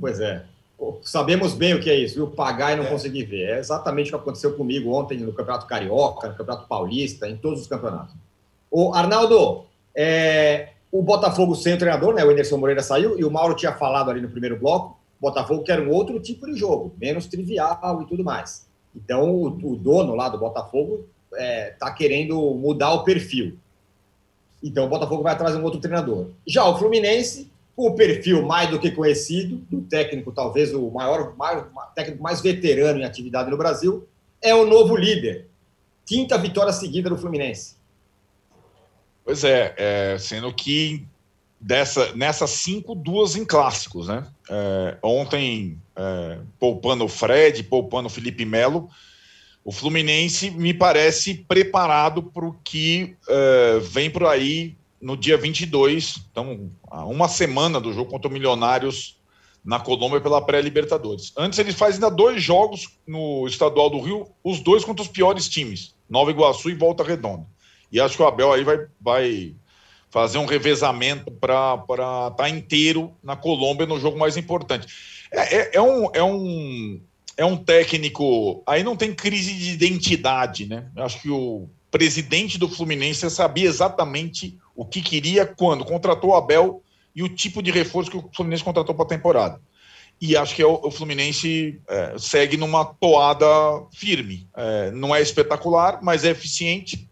[0.00, 0.44] Pois é.
[1.02, 2.26] Sabemos bem o que é isso, viu?
[2.28, 2.90] Pagar e não É.
[2.90, 3.50] conseguir ver.
[3.50, 7.62] É exatamente o que aconteceu comigo ontem no Campeonato Carioca, no Campeonato Paulista, em todos
[7.62, 8.14] os campeonatos.
[8.70, 12.24] O Arnaldo, é, o Botafogo sem o treinador, né?
[12.24, 14.95] O Anderson Moreira saiu e o Mauro tinha falado ali no primeiro bloco.
[15.20, 18.66] Botafogo quer um outro tipo de jogo, menos trivial e tudo mais.
[18.94, 23.58] Então, o, o dono lá do Botafogo está querendo mudar o perfil.
[24.62, 26.30] Então, o Botafogo vai atrás de um outro treinador.
[26.46, 31.36] Já o Fluminense, com o perfil mais do que conhecido, do técnico, talvez o maior,
[31.36, 34.08] maior técnico mais veterano em atividade no Brasil,
[34.40, 35.48] é o novo líder.
[36.06, 37.76] Quinta vitória seguida do Fluminense.
[39.24, 41.06] Pois é, é, sendo que
[41.60, 44.26] dessa, nessas cinco, duas em clássicos, né?
[44.48, 48.88] É, ontem, é, poupando o Fred, poupando o Felipe Melo,
[49.64, 56.22] o Fluminense me parece preparado para o que é, vem por aí no dia 22,
[56.30, 59.16] então, há uma semana do jogo contra o Milionários
[59.64, 61.32] na Colômbia pela pré-Libertadores.
[61.36, 65.48] Antes ele faz ainda dois jogos no Estadual do Rio, os dois contra os piores
[65.48, 67.44] times, Nova Iguaçu e Volta Redonda.
[67.90, 69.54] E acho que o Abel aí vai, vai
[70.10, 71.78] fazer um revezamento para
[72.30, 74.86] estar inteiro na Colômbia no jogo mais importante.
[75.32, 77.00] É, é- é um, é, um,
[77.36, 78.62] é um técnico.
[78.66, 80.86] Aí não tem crise de identidade, né?
[80.96, 86.34] Eu acho que o presidente do Fluminense sabia exatamente o que queria quando contratou o
[86.34, 86.82] Abel
[87.14, 89.60] e o tipo de reforço que o Fluminense contratou para a temporada.
[90.20, 93.46] E acho que é o, o Fluminense é, segue numa toada
[93.92, 94.48] firme.
[94.56, 97.08] É, não é espetacular, mas é eficiente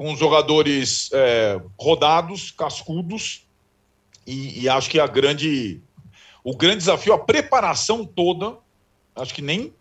[0.00, 3.46] com jogadores é, rodados, cascudos,
[4.26, 5.78] e, e acho que a grande,
[6.42, 8.56] o grande desafio, a preparação toda,
[9.14, 9.74] acho que nem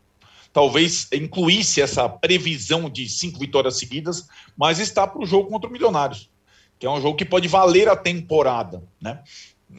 [0.52, 5.72] talvez incluísse essa previsão de cinco vitórias seguidas, mas está para o jogo contra o
[5.72, 6.30] Milionários,
[6.78, 9.24] que é um jogo que pode valer a temporada, né?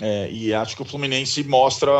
[0.01, 1.91] É, e acho que o Fluminense mostra,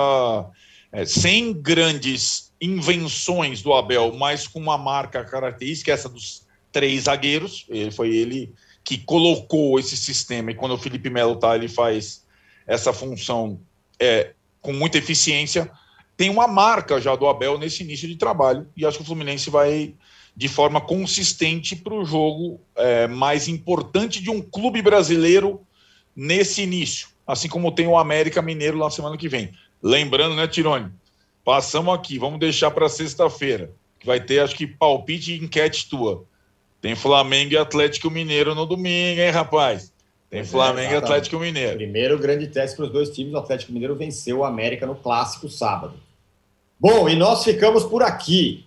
[0.91, 7.67] é, sem grandes invenções do Abel, mas com uma marca característica, essa dos três zagueiros.
[7.69, 8.53] Ele, foi ele
[8.85, 12.25] que colocou esse sistema, e quando o Felipe Melo tá, ele faz
[12.67, 13.61] essa função
[13.99, 15.71] é, com muita eficiência.
[16.17, 19.51] Tem uma marca já do Abel nesse início de trabalho, e acho que o Fluminense
[19.51, 19.95] vai
[20.37, 25.61] de forma consistente para o jogo é, mais importante de um clube brasileiro
[26.15, 29.53] nesse início, assim como tem o América Mineiro lá semana que vem.
[29.83, 30.91] Lembrando, né, Tirone?
[31.45, 36.25] Passamos aqui, vamos deixar para sexta-feira, que vai ter, acho que, palpite e enquete tua.
[36.81, 39.93] Tem Flamengo e Atlético Mineiro no domingo, hein, rapaz?
[40.31, 41.05] Tem Flamengo e exatamente.
[41.05, 41.77] Atlético Mineiro.
[41.77, 43.35] Primeiro grande teste para os dois times.
[43.35, 45.95] O Atlético Mineiro venceu o América no clássico sábado.
[46.79, 48.65] Bom, e nós ficamos por aqui.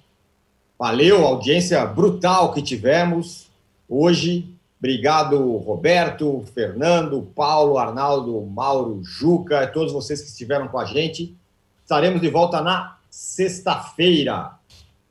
[0.78, 3.48] Valeu, audiência brutal que tivemos
[3.88, 4.46] hoje.
[4.78, 11.34] Obrigado, Roberto, Fernando, Paulo, Arnaldo, Mauro, Juca, todos vocês que estiveram com a gente.
[11.82, 14.52] Estaremos de volta na sexta-feira.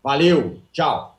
[0.02, 1.11] Valeu, tchau.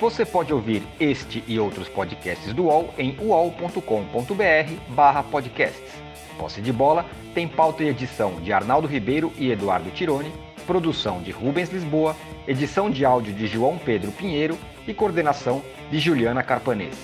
[0.00, 5.92] Você pode ouvir este e outros podcasts do UOL em uol.com.br barra podcasts.
[6.38, 7.04] Posse de Bola
[7.34, 10.32] tem pauta e edição de Arnaldo Ribeiro e Eduardo Tironi,
[10.66, 12.16] produção de Rubens Lisboa,
[12.46, 14.56] edição de áudio de João Pedro Pinheiro
[14.86, 16.94] e coordenação de Juliana Carpanês.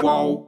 [0.00, 0.47] Qual?